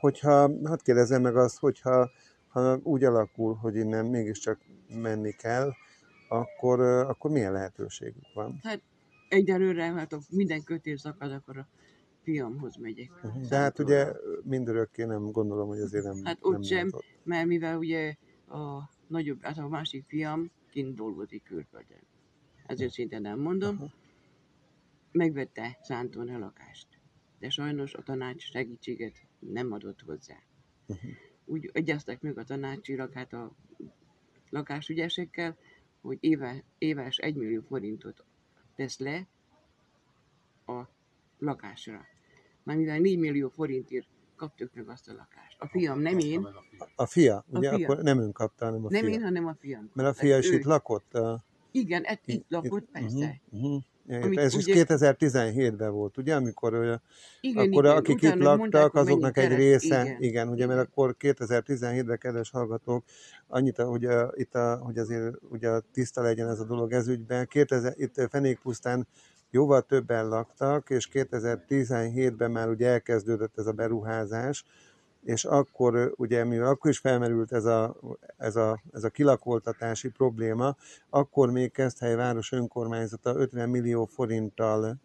hogyha, 0.00 0.50
hadd 0.64 0.78
kérdezem 0.82 1.22
meg 1.22 1.36
azt, 1.36 1.58
hogyha 1.58 2.10
ha 2.48 2.78
úgy 2.82 3.04
alakul, 3.04 3.54
hogy 3.54 3.76
innen 3.76 4.06
mégiscsak 4.06 4.60
menni 4.88 5.32
kell, 5.32 5.70
akkor, 6.28 6.80
akkor 6.80 7.30
milyen 7.30 7.52
lehetőségük 7.52 8.32
van? 8.34 8.58
Hát 8.62 8.82
egyelőre, 9.28 9.92
hát 9.92 10.16
minden 10.30 10.62
kötés 10.62 11.00
szakad, 11.00 11.32
akkor 11.32 11.58
a 11.58 11.68
fiamhoz 12.22 12.76
megyek. 12.76 13.10
Mhm. 13.22 13.42
De 13.48 13.56
hát 13.56 13.78
ugye 13.78 14.12
mindörökké 14.42 15.04
nem 15.04 15.30
gondolom, 15.30 15.68
hogy 15.68 15.80
azért 15.80 16.04
nem 16.04 16.24
Hát 16.24 16.38
ott 16.40 16.52
nem 16.52 16.62
sem. 16.62 16.88
ott. 16.90 17.04
Mert 17.22 17.46
mivel 17.46 17.78
ugye 17.78 18.14
a 18.48 18.90
nagyobb, 19.06 19.42
hát 19.42 19.58
a 19.58 19.68
másik 19.68 20.04
fiam 20.06 20.50
kint 20.70 20.94
dolgozik 20.94 21.42
külföldön. 21.42 22.00
Ezért 22.66 22.92
szinte 22.92 23.18
nem 23.18 23.38
mondom. 23.40 23.76
Aha. 23.78 23.90
Megvette 25.12 25.78
Szánton 25.82 26.28
a 26.28 26.38
lakást. 26.38 26.88
De 27.38 27.50
sajnos 27.50 27.94
a 27.94 28.02
tanács 28.02 28.42
segítséget 28.42 29.26
nem 29.38 29.72
adott 29.72 30.00
hozzá. 30.00 30.36
Uh-huh. 30.86 31.10
Úgy 31.44 31.70
egyeztek 31.72 32.20
meg 32.20 32.38
a 32.38 32.44
tanácsilag, 32.44 33.12
hát 33.12 33.32
a 33.32 33.52
lakásügyesekkel, 34.50 35.56
hogy 36.00 36.16
éve, 36.20 36.64
éves 36.78 37.16
1 37.16 37.34
millió 37.34 37.60
forintot 37.60 38.24
tesz 38.74 38.98
le 38.98 39.26
a 40.66 40.82
lakásra. 41.38 42.06
Már 42.62 42.76
mivel 42.76 42.98
4 42.98 43.18
millió 43.18 43.48
forintért 43.48 44.08
kaptuk 44.36 44.74
meg 44.74 44.88
azt 44.88 45.08
a 45.08 45.12
lakást. 45.12 45.60
A 45.60 45.68
fiam, 45.68 46.00
nem 46.00 46.18
én, 46.18 46.46
A 46.96 47.06
fia, 47.06 47.44
ugye 47.48 47.74
fia. 47.74 47.84
akkor 47.84 48.02
nem 48.02 48.18
ön 48.18 48.32
kapta, 48.32 48.64
hanem 48.64 48.84
a 48.84 48.90
nem 48.90 49.04
fia. 49.04 49.12
én, 49.12 49.22
hanem 49.22 49.46
a 49.46 49.54
fiam. 49.54 49.90
Mert 49.94 50.08
a 50.08 50.14
fia 50.14 50.38
is 50.38 50.50
ő, 50.50 50.54
itt 50.54 50.64
lakott. 50.64 51.14
A, 51.14 51.44
Igen, 51.70 52.04
itt, 52.10 52.20
itt 52.24 52.44
lakott, 52.48 52.84
persze. 52.90 53.40
Uh-huh, 53.50 53.64
uh-huh. 53.64 53.82
Amit 54.08 54.38
ez 54.38 54.54
is 54.54 54.66
ugye- 54.66 54.84
2017-ben 54.86 55.92
volt, 55.92 56.16
ugye, 56.18 56.34
amikor 56.34 57.00
Igen, 57.40 57.68
akkor 57.68 57.84
igen. 57.84 57.96
akik 57.96 58.22
itt 58.22 58.34
laktak, 58.34 58.58
mondták, 58.58 58.94
azoknak 58.94 59.36
egy 59.36 59.42
keres- 59.48 59.58
része, 59.58 60.02
igen, 60.02 60.22
Igen, 60.22 60.48
ugye, 60.48 60.66
mert 60.66 60.80
akkor 60.80 61.16
2017-ben, 61.18 62.18
kedves 62.18 62.50
hallgatók, 62.50 63.04
annyit, 63.46 63.76
hogy, 63.76 64.04
a, 64.04 64.32
itt 64.34 64.54
a, 64.54 64.76
hogy 64.76 64.98
azért 64.98 65.34
ugye 65.50 65.80
tiszta 65.92 66.22
legyen 66.22 66.48
ez 66.48 66.60
a 66.60 66.64
dolog 66.64 66.92
ez 66.92 67.08
ügyben, 67.08 67.46
2000, 67.46 67.94
itt 67.96 68.26
Fenékpusztán 68.30 69.06
jóval 69.50 69.82
többen 69.82 70.28
laktak, 70.28 70.90
és 70.90 71.08
2017-ben 71.12 72.50
már 72.50 72.68
ugye 72.68 72.88
elkezdődött 72.88 73.58
ez 73.58 73.66
a 73.66 73.72
beruházás, 73.72 74.64
és 75.22 75.44
akkor 75.44 76.12
ugye, 76.16 76.44
mivel 76.44 76.68
akkor 76.68 76.90
is 76.90 76.98
felmerült 76.98 77.52
ez 77.52 77.64
a, 77.64 77.96
ez 78.36 78.56
a, 78.56 78.82
ez 78.92 79.04
a 79.04 79.10
kilakoltatási 79.10 80.08
probléma, 80.08 80.76
akkor 81.10 81.50
még 81.50 81.72
Keszthely 81.72 82.14
város 82.14 82.52
önkormányzata 82.52 83.34
50 83.36 83.68
millió 83.68 84.04
forinttal 84.04 85.00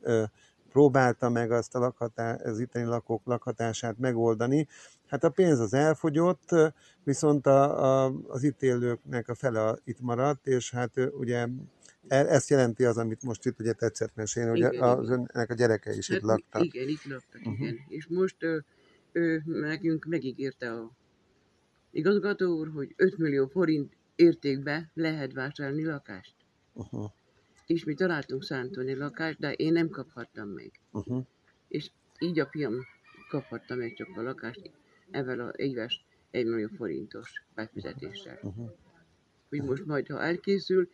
próbálta 0.76 1.30
meg 1.30 1.52
azt 1.52 1.76
a 1.76 1.80
lakhatá, 1.80 2.36
az 2.44 2.60
itteni 2.60 2.86
lakók 2.86 3.26
lakhatását 3.26 3.98
megoldani. 3.98 4.68
Hát 5.08 5.24
a 5.24 5.30
pénz 5.30 5.60
az 5.60 5.74
elfogyott, 5.74 6.50
viszont 7.04 7.48
a, 7.48 8.06
a, 8.06 8.14
az 8.28 8.44
itt 8.44 8.62
élőknek 8.62 9.30
a 9.30 9.36
fele 9.36 9.78
itt 9.84 10.00
maradt, 10.00 10.48
és 10.48 10.72
hát 10.72 10.92
ugye 11.12 11.48
e, 12.08 12.16
ezt 12.16 12.50
jelenti 12.50 12.86
az, 12.86 12.98
amit 12.98 13.24
most 13.24 13.46
itt 13.46 13.60
ugye 13.60 13.74
tetszett 13.74 14.16
mesélni, 14.16 14.50
hogy 14.50 14.58
igen, 14.58 14.82
az 14.82 15.10
önnek 15.10 15.50
a 15.50 15.54
gyereke 15.54 15.94
is 15.94 16.10
hát, 16.10 16.18
itt 16.18 16.24
laktak. 16.24 16.64
Igen, 16.64 16.88
itt 16.88 17.06
laktak, 17.06 17.42
uh-huh. 17.42 17.60
igen. 17.60 17.78
És 17.88 18.08
most 18.08 18.44
ő, 18.44 18.66
ő 19.16 19.44
nekünk 19.46 20.06
megígérte 20.06 20.72
a 20.72 20.92
igazgató 21.92 22.58
úr, 22.58 22.70
hogy 22.70 22.94
5 22.96 23.18
millió 23.18 23.48
forint 23.48 23.94
értékbe 24.16 24.92
lehet 24.94 25.34
vásárolni 25.34 25.86
lakást. 25.86 26.36
Uh-huh 26.74 27.12
és 27.66 27.84
mi 27.84 27.94
találtunk 27.94 28.44
szántoni 28.44 28.96
lakást, 28.96 29.40
de 29.40 29.54
én 29.54 29.72
nem 29.72 29.90
kaphattam 29.90 30.48
meg. 30.48 30.72
Uh-huh. 30.92 31.26
És 31.68 31.92
így 32.20 32.40
a 32.40 32.46
fiam 32.46 32.74
kaphatta 33.30 33.76
meg 33.76 33.94
csak 33.94 34.18
a 34.18 34.22
lakást 34.22 34.72
ezzel 35.12 35.40
a 35.40 35.54
éves 35.56 36.06
1 36.32 36.46
millió 36.46 36.68
forintos 36.68 37.44
befizetéssel. 37.56 38.40
Uh-huh. 38.42 38.70
Hogy 39.50 39.62
most 39.62 39.86
majd, 39.86 40.08
ha 40.08 40.22
elkészül 40.22 40.90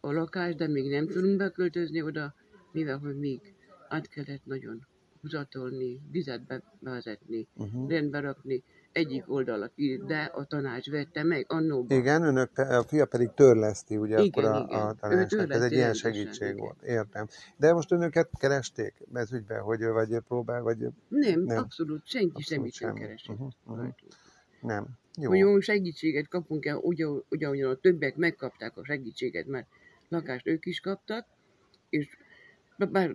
a 0.00 0.12
lakás, 0.12 0.54
de 0.54 0.68
még 0.68 0.90
nem 0.90 1.06
tudunk 1.06 1.36
beköltözni 1.36 2.02
oda, 2.02 2.34
mivel 2.72 2.98
hogy 2.98 3.18
még 3.18 3.54
át 3.88 4.08
kellett 4.08 4.44
nagyon 4.44 4.86
húzatolni, 5.22 6.00
vizet 6.10 6.62
bevezetni, 6.80 7.46
uh-huh. 7.56 7.88
rendbe 7.88 8.20
rakni, 8.20 8.62
egyik 8.92 9.24
oldala 9.26 9.68
ki, 9.68 10.02
de 10.06 10.30
a 10.34 10.44
tanács 10.44 10.90
vette 10.90 11.22
meg 11.22 11.44
annóban. 11.48 11.98
Igen, 11.98 12.22
önök, 12.22 12.58
a 12.58 12.82
fia 12.82 13.06
pedig 13.06 13.30
törleszti, 13.34 13.96
ugye 13.96 14.22
igen, 14.22 14.44
akkor 14.44 14.60
a, 14.60 14.66
igen. 14.68 14.80
a 14.80 14.92
tanácsnak. 14.92 15.50
Ez 15.50 15.62
egy 15.62 15.72
ilyen 15.72 15.94
segítség 15.94 16.48
igen. 16.48 16.56
volt, 16.56 16.82
értem. 16.82 17.26
De 17.56 17.72
most 17.72 17.92
önöket 17.92 18.30
keresték 18.38 18.94
ez 19.14 19.32
ügyben, 19.32 19.60
hogy 19.60 19.82
vagy 19.84 20.18
próbál, 20.28 20.62
vagy... 20.62 20.78
Nem, 21.08 21.40
nem. 21.40 21.58
abszolút, 21.58 22.06
senki 22.06 22.26
abszolút 22.26 22.46
semmit 22.46 22.72
sem 22.72 22.94
keresett. 22.94 23.36
Uh-huh, 23.36 23.52
uh-huh. 23.66 23.88
Nem. 24.60 24.86
Jó. 25.20 25.50
Hogy 25.50 25.62
segítséget 25.62 26.28
kapunk 26.28 26.66
el, 26.66 26.76
ugyan, 26.76 27.24
ugyan 27.28 27.70
a 27.70 27.74
többiek 27.74 28.16
megkapták 28.16 28.76
a 28.76 28.84
segítséget, 28.84 29.46
mert 29.46 29.66
lakást 30.08 30.46
ők 30.46 30.66
is 30.66 30.80
kaptak, 30.80 31.26
és 31.88 32.16
bár 32.90 33.14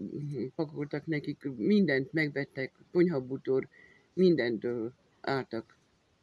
pakoltak 0.55 1.05
nekik, 1.05 1.43
mindent 1.55 2.13
megvettek, 2.13 2.73
konyhabútor, 2.91 3.67
mindent 4.13 4.67
álltak, 5.21 5.77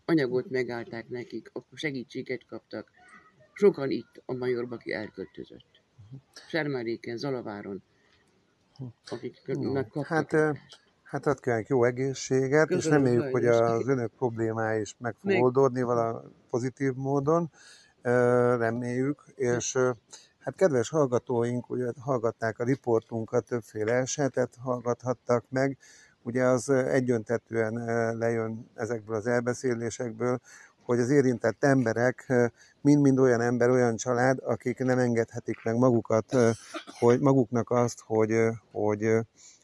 anyagot 0.04 0.50
megállták 0.50 1.08
nekik, 1.08 1.50
akkor 1.52 1.78
segítséget 1.78 2.46
kaptak. 2.46 2.90
Sokan 3.52 3.90
itt 3.90 4.22
a 4.26 4.34
Majorba, 4.34 4.74
aki 4.74 4.92
elköltözött. 4.92 5.82
Sermeréken, 6.48 7.16
Zalaváron, 7.16 7.82
akik 9.10 9.40
megkaptak. 9.46 10.06
Hát, 10.06 10.58
hát 11.02 11.26
ad 11.26 11.40
kell 11.40 11.62
jó 11.66 11.84
egészséget, 11.84 12.66
Köszönöm, 12.66 13.04
és 13.04 13.10
reméljük, 13.10 13.32
hogy 13.32 13.46
az 13.46 13.88
önök 13.88 14.12
problémái 14.12 14.80
is 14.80 14.94
meg 14.98 15.14
fog 15.16 15.42
oldódni 15.42 15.82
vala 15.82 16.24
pozitív 16.50 16.92
módon. 16.92 17.50
Reméljük, 18.58 19.24
és 19.34 19.78
Hát 20.44 20.54
kedves 20.54 20.88
hallgatóink, 20.88 21.70
ugye 21.70 21.90
hallgatták 22.00 22.58
a 22.58 22.64
riportunkat, 22.64 23.44
többféle 23.44 23.92
esetet 23.92 24.56
hallgathattak 24.60 25.44
meg, 25.48 25.78
ugye 26.22 26.44
az 26.44 26.68
egyöntetően 26.70 27.74
lejön 28.18 28.70
ezekből 28.74 29.16
az 29.16 29.26
elbeszélésekből, 29.26 30.40
hogy 30.82 30.98
az 30.98 31.10
érintett 31.10 31.64
emberek 31.64 32.32
mind-mind 32.80 33.18
olyan 33.18 33.40
ember, 33.40 33.70
olyan 33.70 33.96
család, 33.96 34.38
akik 34.42 34.78
nem 34.78 34.98
engedhetik 34.98 35.62
meg 35.62 35.76
magukat, 35.76 36.36
hogy 36.98 37.20
maguknak 37.20 37.70
azt, 37.70 38.00
hogy, 38.06 38.32
hogy, 38.72 39.18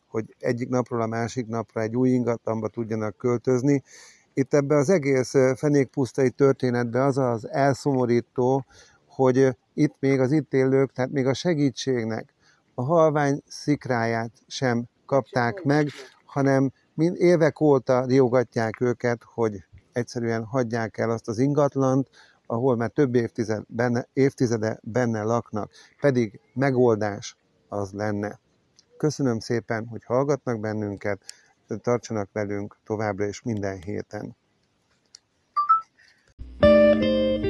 hogy 0.06 0.36
egyik 0.38 0.68
napról 0.68 1.02
a 1.02 1.06
másik 1.06 1.46
napra 1.46 1.80
egy 1.80 1.96
új 1.96 2.08
ingatlanba 2.08 2.68
tudjanak 2.68 3.16
költözni. 3.16 3.82
Itt 4.34 4.54
ebbe 4.54 4.76
az 4.76 4.90
egész 4.90 5.32
fenékpusztai 5.56 6.30
történetbe 6.30 7.04
az 7.04 7.18
az 7.18 7.48
elszomorító, 7.48 8.64
hogy 9.06 9.56
itt 9.80 9.96
még 10.00 10.20
az 10.20 10.32
itt 10.32 10.52
élők, 10.52 10.92
tehát 10.92 11.10
még 11.10 11.26
a 11.26 11.34
segítségnek 11.34 12.34
a 12.74 12.82
halvány 12.82 13.40
szikráját 13.46 14.30
sem 14.46 14.84
kapták 15.06 15.62
meg, 15.62 15.88
hanem 16.24 16.72
mind 16.94 17.16
évek 17.16 17.60
óta 17.60 18.04
riogatják 18.04 18.80
őket, 18.80 19.22
hogy 19.34 19.64
egyszerűen 19.92 20.44
hagyják 20.44 20.98
el 20.98 21.10
azt 21.10 21.28
az 21.28 21.38
ingatlant, 21.38 22.08
ahol 22.46 22.76
már 22.76 22.90
több 22.90 23.14
évtized 23.14 23.62
benne, 23.68 24.06
évtizede 24.12 24.78
benne 24.82 25.22
laknak, 25.22 25.70
pedig 26.00 26.40
megoldás 26.54 27.36
az 27.68 27.92
lenne. 27.92 28.40
Köszönöm 28.96 29.38
szépen, 29.38 29.86
hogy 29.86 30.04
hallgatnak 30.04 30.60
bennünket, 30.60 31.22
tartsanak 31.82 32.28
velünk 32.32 32.76
továbbra 32.84 33.26
is 33.26 33.42
minden 33.42 33.82
héten. 33.82 34.36
thank 36.60 37.44
you 37.44 37.49